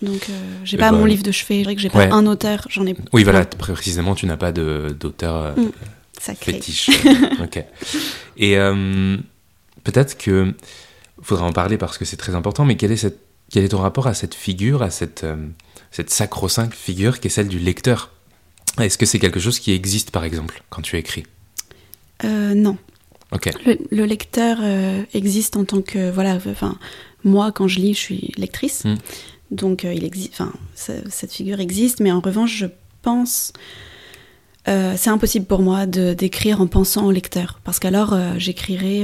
Donc, 0.01 0.29
euh, 0.29 0.33
j'ai 0.63 0.77
pas 0.77 0.91
bah, 0.91 0.97
mon 0.97 1.05
livre 1.05 1.23
de 1.23 1.31
chevet, 1.31 1.63
que 1.73 1.81
j'ai 1.81 1.89
pas 1.89 2.05
un 2.05 2.25
auteur, 2.27 2.67
j'en 2.69 2.85
ai. 2.85 2.95
Oui, 3.13 3.23
voilà, 3.23 3.45
précisément, 3.45 4.13
tu 4.13 4.25
n'as 4.25 4.37
pas 4.37 4.51
d'auteur 4.51 5.55
mm. 5.57 6.33
fétiche. 6.35 6.89
ok. 7.41 7.63
Et 8.37 8.55
peut-être 9.83 10.17
que 10.17 10.53
faudra 11.21 11.45
en 11.45 11.53
parler 11.53 11.77
parce 11.77 11.97
que 11.97 12.05
c'est 12.05 12.17
très 12.17 12.35
important, 12.35 12.65
mais 12.65 12.75
quel 12.75 12.91
est, 12.91 12.97
cette, 12.97 13.19
quel 13.49 13.63
est 13.63 13.69
ton 13.69 13.79
rapport 13.79 14.07
à 14.07 14.13
cette 14.13 14.35
figure, 14.35 14.83
à 14.83 14.89
cette, 14.89 15.25
cette 15.91 16.09
sacro-sainte 16.09 16.73
figure 16.73 17.21
qui 17.21 17.27
est 17.27 17.31
celle 17.31 17.47
du 17.47 17.59
lecteur? 17.59 18.11
Est-ce 18.79 18.97
que 18.97 19.05
c'est 19.05 19.19
quelque 19.19 19.39
chose 19.39 19.59
qui 19.59 19.71
existe 19.71 20.11
par 20.11 20.25
exemple 20.25 20.61
quand 20.69 20.81
tu 20.81 20.97
écris? 20.97 21.23
Non. 22.23 22.77
Ok. 23.31 23.49
Le, 23.91 24.05
lecteur 24.05 24.59
euh, 24.61 25.03
existe 25.13 25.57
en 25.57 25.65
tant 25.65 25.81
que 25.81 26.11
voilà, 26.11 26.35
enfin 26.35 26.77
moi 27.23 27.51
quand 27.51 27.67
je 27.67 27.79
lis, 27.79 27.93
je 27.93 27.99
suis 27.99 28.31
lectrice, 28.37 28.85
hmm. 28.85 28.95
donc 29.51 29.83
euh, 29.83 29.93
il 29.93 30.03
existe, 30.03 30.33
enfin 30.33 30.53
cette 30.75 31.33
figure 31.33 31.59
existe, 31.59 31.99
mais 31.99 32.11
en 32.11 32.19
revanche, 32.19 32.55
je 32.55 32.67
pense 33.01 33.53
c'est 34.67 35.09
impossible 35.11 35.45
pour 35.45 35.61
moi 35.61 35.85
de 35.85 36.15
d'écrire 36.15 36.59
en 36.59 36.65
pensant 36.65 37.05
au 37.05 37.11
lecteur, 37.11 37.59
parce 37.63 37.77
qu'alors 37.77 38.17
j'écrirais. 38.37 39.03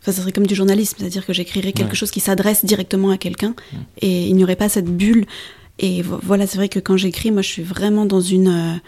Enfin, 0.00 0.12
ça 0.12 0.22
serait 0.22 0.32
comme 0.32 0.46
du 0.46 0.54
journalisme, 0.54 0.96
c'est-à-dire 0.98 1.26
que 1.26 1.34
j'écrirais 1.34 1.72
quelque 1.72 1.94
chose 1.94 2.10
qui 2.10 2.20
s'adresse 2.20 2.64
directement 2.64 3.10
à 3.10 3.18
quelqu'un 3.18 3.50
hmm. 3.50 3.76
et 4.00 4.26
il 4.28 4.34
n'y 4.34 4.42
aurait 4.42 4.56
pas 4.56 4.70
cette 4.70 4.86
bulle. 4.86 5.26
Et 5.78 6.02
voilà, 6.02 6.46
c'est 6.46 6.56
vrai 6.56 6.70
que 6.70 6.78
quand 6.78 6.96
j'écris, 6.96 7.30
moi, 7.30 7.42
je 7.42 7.48
suis 7.48 7.62
vraiment 7.62 8.06
dans 8.06 8.20
une 8.20 8.80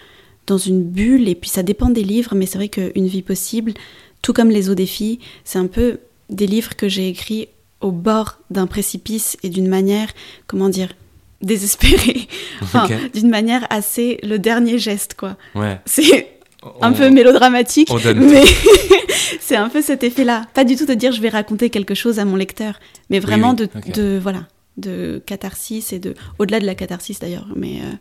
dans 0.47 0.59
une 0.59 0.83
bulle, 0.83 1.29
et 1.29 1.35
puis 1.35 1.51
ça 1.51 1.63
dépend 1.63 1.91
des 1.91 2.05
livres, 2.05 2.35
mais 2.35 2.47
c'est 2.47 2.59
vrai 2.59 2.69
qu'une 2.69 3.07
vie 3.07 3.23
possible, 3.23 3.75
tout 4.23 4.33
comme 4.33 4.51
les 4.51 4.71
eaux 4.71 4.75
des 4.75 4.87
filles, 4.87 5.19
c'est 5.45 5.59
un 5.59 5.67
peu 5.67 5.99
des 6.31 6.47
livres 6.47 6.77
que 6.77 6.89
j'ai 6.89 7.09
écrits 7.09 7.49
au 7.81 7.91
bord 7.91 8.39
d'un 8.51 8.67
précipice 8.67 9.37
et 9.43 9.51
d'une 9.51 9.69
manière, 9.69 10.09
comment 10.47 10.69
dire, 10.69 10.95
désespérée. 11.43 12.29
Enfin, 12.63 12.89
d'une 13.13 13.29
manière 13.29 13.67
assez 13.71 14.19
le 14.23 14.39
dernier 14.39 14.79
geste, 14.79 15.15
quoi. 15.15 15.37
Ouais. 15.55 15.81
C'est 15.85 16.37
un 16.81 16.93
peu 16.93 17.11
mélodramatique, 17.11 17.91
mais 18.15 18.45
c'est 19.41 19.57
un 19.57 19.69
peu 19.69 19.83
cet 19.83 20.05
effet-là. 20.05 20.47
Pas 20.55 20.65
du 20.65 20.77
tout 20.77 20.87
de 20.87 20.95
dire 20.95 21.11
je 21.11 21.21
vais 21.21 21.29
raconter 21.29 21.71
quelque 21.71 21.95
chose 21.95 22.21
à 22.21 22.25
mon 22.25 22.37
lecteur, 22.37 22.79
mais 23.11 23.19
vraiment 23.19 23.53
De, 23.53 23.69
de, 23.93 24.19
voilà, 24.23 24.47
de 24.77 25.21
catharsis 25.27 25.93
et 25.93 25.99
de, 25.99 26.15
au-delà 26.39 26.61
de 26.61 26.67
la 26.67 26.77
catharsis 26.77 27.19
d'ailleurs, 27.19 27.49
mais 27.57 27.81
euh, 27.81 27.93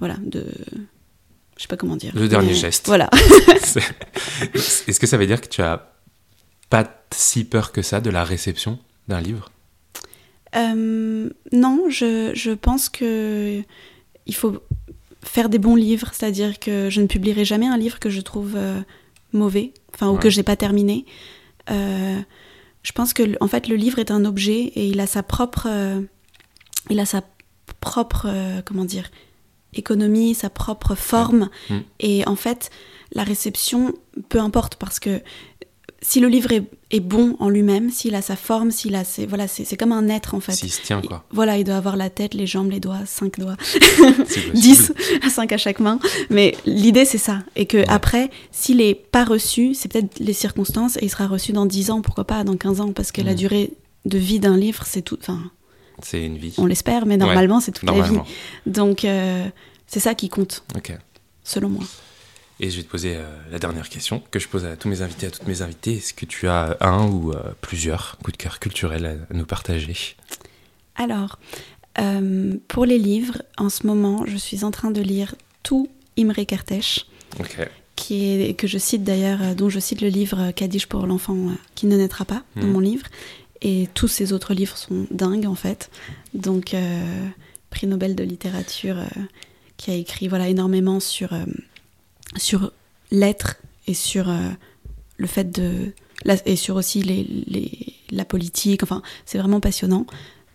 voilà, 0.00 0.16
de 0.20 0.44
je 1.62 1.68
sais 1.68 1.68
pas 1.68 1.76
comment 1.76 1.94
dire. 1.94 2.10
Le 2.16 2.26
dernier 2.26 2.54
geste. 2.54 2.86
Voilà. 2.88 3.08
Est-ce 4.54 4.98
que 4.98 5.06
ça 5.06 5.16
veut 5.16 5.28
dire 5.28 5.40
que 5.40 5.46
tu 5.46 5.62
as 5.62 5.92
pas 6.70 7.04
si 7.12 7.44
peur 7.44 7.70
que 7.70 7.82
ça 7.82 8.00
de 8.00 8.10
la 8.10 8.24
réception 8.24 8.80
d'un 9.06 9.20
livre? 9.20 9.52
Euh, 10.56 11.30
Non, 11.52 11.84
je, 11.88 12.32
je, 12.34 12.50
pense 12.50 12.88
que 12.88 13.62
il 14.26 14.34
faut 14.34 14.60
faire 15.22 15.48
des 15.48 15.58
bons 15.58 15.76
livres, 15.76 16.10
c'est-à-dire 16.12 16.58
que 16.58 16.90
je 16.90 17.00
ne 17.00 17.06
publierai 17.06 17.44
jamais 17.44 17.68
un 17.68 17.78
livre 17.78 18.00
que 18.00 18.10
je 18.10 18.20
trouve 18.22 18.54
euh, 18.56 18.80
mauvais, 19.32 19.72
enfin 19.94 20.08
ou 20.08 20.16
que 20.16 20.30
je 20.30 20.38
n'ai 20.38 20.42
pas 20.42 20.56
terminé. 20.56 21.06
Euh, 21.70 22.18
je 22.82 22.90
pense 22.90 23.12
que 23.12 23.36
en 23.40 23.46
fait 23.46 23.68
le 23.68 23.76
livre 23.76 24.00
est 24.00 24.10
un 24.10 24.24
objet 24.24 24.72
et 24.74 24.88
il 24.88 24.98
a 24.98 25.06
sa 25.06 25.22
propre, 25.22 25.68
il 26.90 26.98
a 26.98 27.06
sa 27.06 27.22
propre, 27.78 28.26
comment 28.64 28.84
dire, 28.84 29.08
économie, 29.74 30.34
sa 30.34 30.50
propre 30.50 30.94
forme. 30.94 31.48
Mm. 31.70 31.78
Et 32.00 32.26
en 32.26 32.36
fait, 32.36 32.70
la 33.12 33.24
réception, 33.24 33.94
peu 34.28 34.38
importe, 34.38 34.76
parce 34.76 35.00
que 35.00 35.20
si 36.02 36.18
le 36.18 36.26
livre 36.26 36.50
est, 36.90 37.00
bon 37.00 37.36
en 37.38 37.48
lui-même, 37.48 37.90
s'il 37.90 38.16
a 38.16 38.22
sa 38.22 38.34
forme, 38.34 38.72
s'il 38.72 38.96
a 38.96 39.04
ses, 39.04 39.24
voilà, 39.24 39.46
c'est 39.46 39.76
comme 39.76 39.92
un 39.92 40.08
être 40.08 40.34
en 40.34 40.40
fait. 40.40 40.52
S'il 40.52 40.70
se 40.70 40.82
tient 40.82 41.00
quoi. 41.00 41.24
voilà, 41.30 41.58
il 41.58 41.64
doit 41.64 41.76
avoir 41.76 41.96
la 41.96 42.10
tête, 42.10 42.34
les 42.34 42.46
jambes, 42.46 42.70
les 42.70 42.80
doigts, 42.80 43.06
cinq 43.06 43.38
doigts, 43.38 43.56
dix, 44.54 44.92
cinq 45.30 45.52
à 45.52 45.56
chaque 45.56 45.78
main. 45.78 46.00
Mais 46.28 46.56
l'idée 46.66 47.04
c'est 47.04 47.18
ça, 47.18 47.38
et 47.54 47.66
que 47.66 47.84
après, 47.88 48.30
s'il 48.50 48.80
est 48.80 48.94
pas 48.94 49.24
reçu, 49.24 49.74
c'est 49.74 49.90
peut-être 49.90 50.18
les 50.18 50.32
circonstances, 50.32 50.96
et 50.96 51.04
il 51.04 51.08
sera 51.08 51.28
reçu 51.28 51.52
dans 51.52 51.66
dix 51.66 51.90
ans, 51.90 52.02
pourquoi 52.02 52.24
pas 52.24 52.42
dans 52.42 52.56
15 52.56 52.80
ans, 52.80 52.92
parce 52.92 53.12
que 53.12 53.22
la 53.22 53.32
mm. 53.32 53.36
durée 53.36 53.72
de 54.04 54.18
vie 54.18 54.40
d'un 54.40 54.56
livre, 54.56 54.82
c'est 54.84 55.02
tout. 55.02 55.18
Enfin, 55.20 55.40
c'est 56.02 56.24
une 56.24 56.38
vie. 56.38 56.54
On 56.58 56.66
l'espère, 56.66 57.06
mais 57.06 57.16
normalement, 57.16 57.60
c'est 57.60 57.72
toute 57.72 57.88
la 57.88 58.00
vie. 58.00 58.18
Donc, 58.66 59.04
euh, 59.04 59.46
c'est 59.86 60.00
ça 60.00 60.14
qui 60.14 60.28
compte, 60.28 60.64
selon 61.44 61.68
moi. 61.68 61.84
Et 62.60 62.70
je 62.70 62.76
vais 62.76 62.82
te 62.82 62.88
poser 62.88 63.16
euh, 63.16 63.24
la 63.50 63.58
dernière 63.58 63.88
question 63.88 64.22
que 64.30 64.38
je 64.38 64.46
pose 64.46 64.64
à 64.64 64.76
tous 64.76 64.88
mes 64.88 65.02
invités, 65.02 65.26
à 65.26 65.30
toutes 65.30 65.48
mes 65.48 65.62
invitées. 65.62 65.96
Est-ce 65.96 66.14
que 66.14 66.26
tu 66.26 66.46
as 66.46 66.76
un 66.80 67.08
ou 67.08 67.32
euh, 67.32 67.42
plusieurs 67.60 68.18
coups 68.22 68.36
de 68.38 68.42
cœur 68.42 68.60
culturels 68.60 69.26
à, 69.30 69.34
nous 69.34 69.46
partager? 69.46 70.16
Alors, 70.94 71.38
pour 72.68 72.84
les 72.84 72.98
livres, 72.98 73.42
en 73.58 73.68
ce 73.68 73.86
moment, 73.86 74.24
je 74.26 74.36
suis 74.36 74.64
en 74.64 74.70
train 74.70 74.90
de 74.90 75.00
lire 75.00 75.34
tout 75.62 75.88
Imre 76.16 76.44
Kertész. 76.44 77.06
Qui 77.94 78.24
est, 78.24 78.54
que 78.54 78.66
je 78.66 78.78
cite 78.78 79.04
d'ailleurs, 79.04 79.54
dont 79.54 79.68
je 79.68 79.78
cite 79.78 80.00
le 80.00 80.08
livre 80.08 80.50
Kaddish 80.52 80.86
pour 80.86 81.06
l'enfant 81.06 81.36
qui 81.74 81.86
ne 81.86 81.96
naîtra 81.96 82.24
pas, 82.24 82.42
dans 82.56 82.66
mhm. 82.66 82.72
mon 82.72 82.80
livre. 82.80 83.06
Et 83.62 83.88
tous 83.94 84.08
ces 84.08 84.32
autres 84.32 84.54
livres 84.54 84.76
sont 84.76 85.06
dingues 85.10 85.46
en 85.46 85.54
fait. 85.54 85.90
Donc, 86.34 86.74
euh, 86.74 87.26
prix 87.70 87.86
Nobel 87.86 88.16
de 88.16 88.24
littérature, 88.24 88.98
euh, 88.98 89.22
qui 89.76 89.92
a 89.92 89.94
écrit 89.94 90.28
voilà, 90.28 90.48
énormément 90.48 90.98
sur, 90.98 91.32
euh, 91.32 91.44
sur 92.36 92.72
l'être 93.12 93.56
et 93.86 93.94
sur 93.94 94.32
le 95.16 95.26
fait 95.26 95.50
de. 95.50 95.92
et 96.44 96.56
sur 96.56 96.76
aussi 96.76 97.02
les, 97.02 97.24
les, 97.46 97.94
la 98.10 98.24
politique. 98.24 98.82
Enfin, 98.82 99.02
c'est 99.26 99.38
vraiment 99.38 99.60
passionnant. 99.60 100.06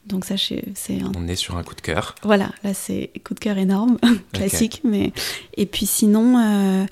Donc, 0.06 0.26
ça, 0.26 0.36
c'est. 0.38 1.02
Un... 1.02 1.12
On 1.18 1.28
est 1.28 1.36
sur 1.36 1.58
un 1.58 1.64
coup 1.64 1.76
de 1.76 1.82
cœur. 1.82 2.16
Voilà, 2.24 2.52
là, 2.64 2.74
c'est 2.74 3.12
coup 3.26 3.34
de 3.34 3.40
cœur 3.40 3.58
énorme, 3.58 3.98
classique. 4.34 4.82
Mais... 4.84 5.12
Et 5.56 5.66
puis, 5.66 5.86
sinon, 5.86 6.88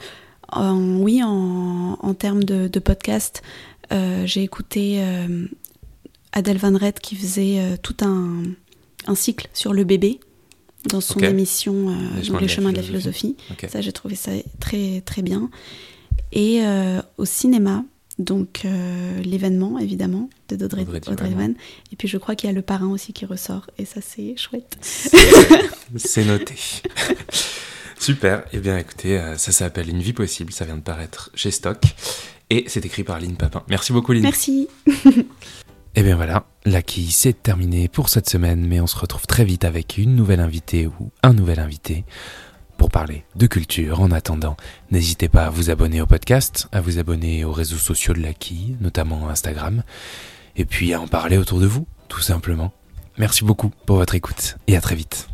oui, 0.54 1.23
en, 1.23 1.97
en 2.01 2.13
termes 2.13 2.43
de, 2.43 2.67
de 2.67 2.80
podcast, 2.80 3.41
j'ai 3.91 4.43
écouté 4.43 5.01
Adèle 6.36 6.58
Van 6.58 6.78
Red 6.78 7.00
qui 7.00 7.15
faisait 7.15 7.78
tout 7.82 7.95
un, 8.02 8.43
un, 9.08 9.15
cycle 9.15 9.48
sur 9.54 9.74
le 9.74 9.84
bébé 9.84 10.19
dans 10.89 11.02
son 11.02 11.19
émission 11.19 11.95
Les, 12.39 12.48
chemins, 12.48 12.71
de 12.71 12.78
la 12.78 12.84
philosophie. 12.84 13.36
Ça, 13.67 13.82
j'ai 13.82 13.91
trouvé 13.91 14.15
ça 14.15 14.32
très 14.60 15.02
très 15.02 15.21
bien. 15.21 15.50
Et 16.32 16.62
au 17.17 17.26
cinéma, 17.26 17.84
donc 18.17 18.62
euh, 18.63 19.21
l'événement, 19.24 19.78
évidemment, 19.78 20.30
de 20.48 20.63
Audrey, 20.63 20.86
Et 21.91 21.95
puis 21.95 22.08
je 22.08 22.17
crois 22.17 22.36
qu'il 22.36 22.50
y 22.50 22.52
a 22.52 22.56
le 22.56 22.62
parrain 22.62 22.88
aussi 22.88 23.12
qui 23.13 23.26
ressort. 23.26 23.67
Et 23.78 23.86
ça, 23.86 24.00
c'est 24.02 24.38
chouette. 24.38 24.78
C'est 25.98 26.24
noté. 26.26 26.56
Super. 28.00 28.45
Eh 28.54 28.60
bien, 28.60 28.78
écoutez, 28.78 29.19
euh, 29.19 29.38
ça 29.38 29.52
s'appelle 29.52 29.89
Une 29.89 30.02
vie 30.02 30.13
possible. 30.13 30.54
Ça 30.54 30.65
vient 30.65 30.78
de 30.78 30.82
paraître 30.82 31.30
chez 31.34 31.52
Stock. 31.52 31.82
Et 32.50 32.65
c'est 32.67 32.86
écrit 32.86 33.04
par 33.04 33.19
Lynn 33.19 33.36
Papin. 33.36 33.63
Merci 33.67 33.91
beaucoup, 33.91 34.13
Lynn. 34.13 34.24
Merci. 34.24 34.67
Eh 35.97 36.03
bien 36.03 36.17
voilà, 36.17 36.43
la 36.65 36.81
c'est 37.10 37.41
terminé 37.41 37.88
pour 37.88 38.10
cette 38.10 38.27
semaine, 38.27 38.67
mais 38.67 38.81
on 38.81 38.88
se 38.88 38.97
retrouve 38.97 39.25
très 39.27 39.45
vite 39.45 39.63
avec 39.63 39.97
une 39.97 40.13
nouvelle 40.13 40.41
invitée 40.41 40.88
ou 40.88 41.12
un 41.23 41.31
nouvel 41.31 41.58
invité 41.58 42.03
pour 42.77 42.91
parler 42.91 43.23
de 43.38 43.47
culture. 43.47 44.01
En 44.01 44.12
attendant, 44.12 44.58
n'hésitez 44.91 45.29
pas 45.29 45.45
à 45.45 45.49
vous 45.49 45.69
abonner 45.69 46.01
au 46.01 46.05
podcast, 46.05 46.67
à 46.73 46.81
vous 46.81 46.99
abonner 46.99 47.45
aux 47.45 47.53
réseaux 47.53 47.77
sociaux 47.77 48.13
de 48.13 48.21
la 48.21 48.34
notamment 48.81 49.29
Instagram, 49.29 49.84
et 50.58 50.65
puis 50.65 50.93
à 50.93 50.99
en 50.99 51.08
parler 51.08 51.38
autour 51.38 51.62
de 51.62 51.65
vous, 51.65 51.88
tout 52.10 52.21
simplement. 52.21 52.73
Merci 53.17 53.45
beaucoup 53.45 53.71
pour 53.86 53.95
votre 53.95 54.15
écoute 54.15 54.58
et 54.67 54.75
à 54.75 54.81
très 54.81 54.95
vite. 54.95 55.29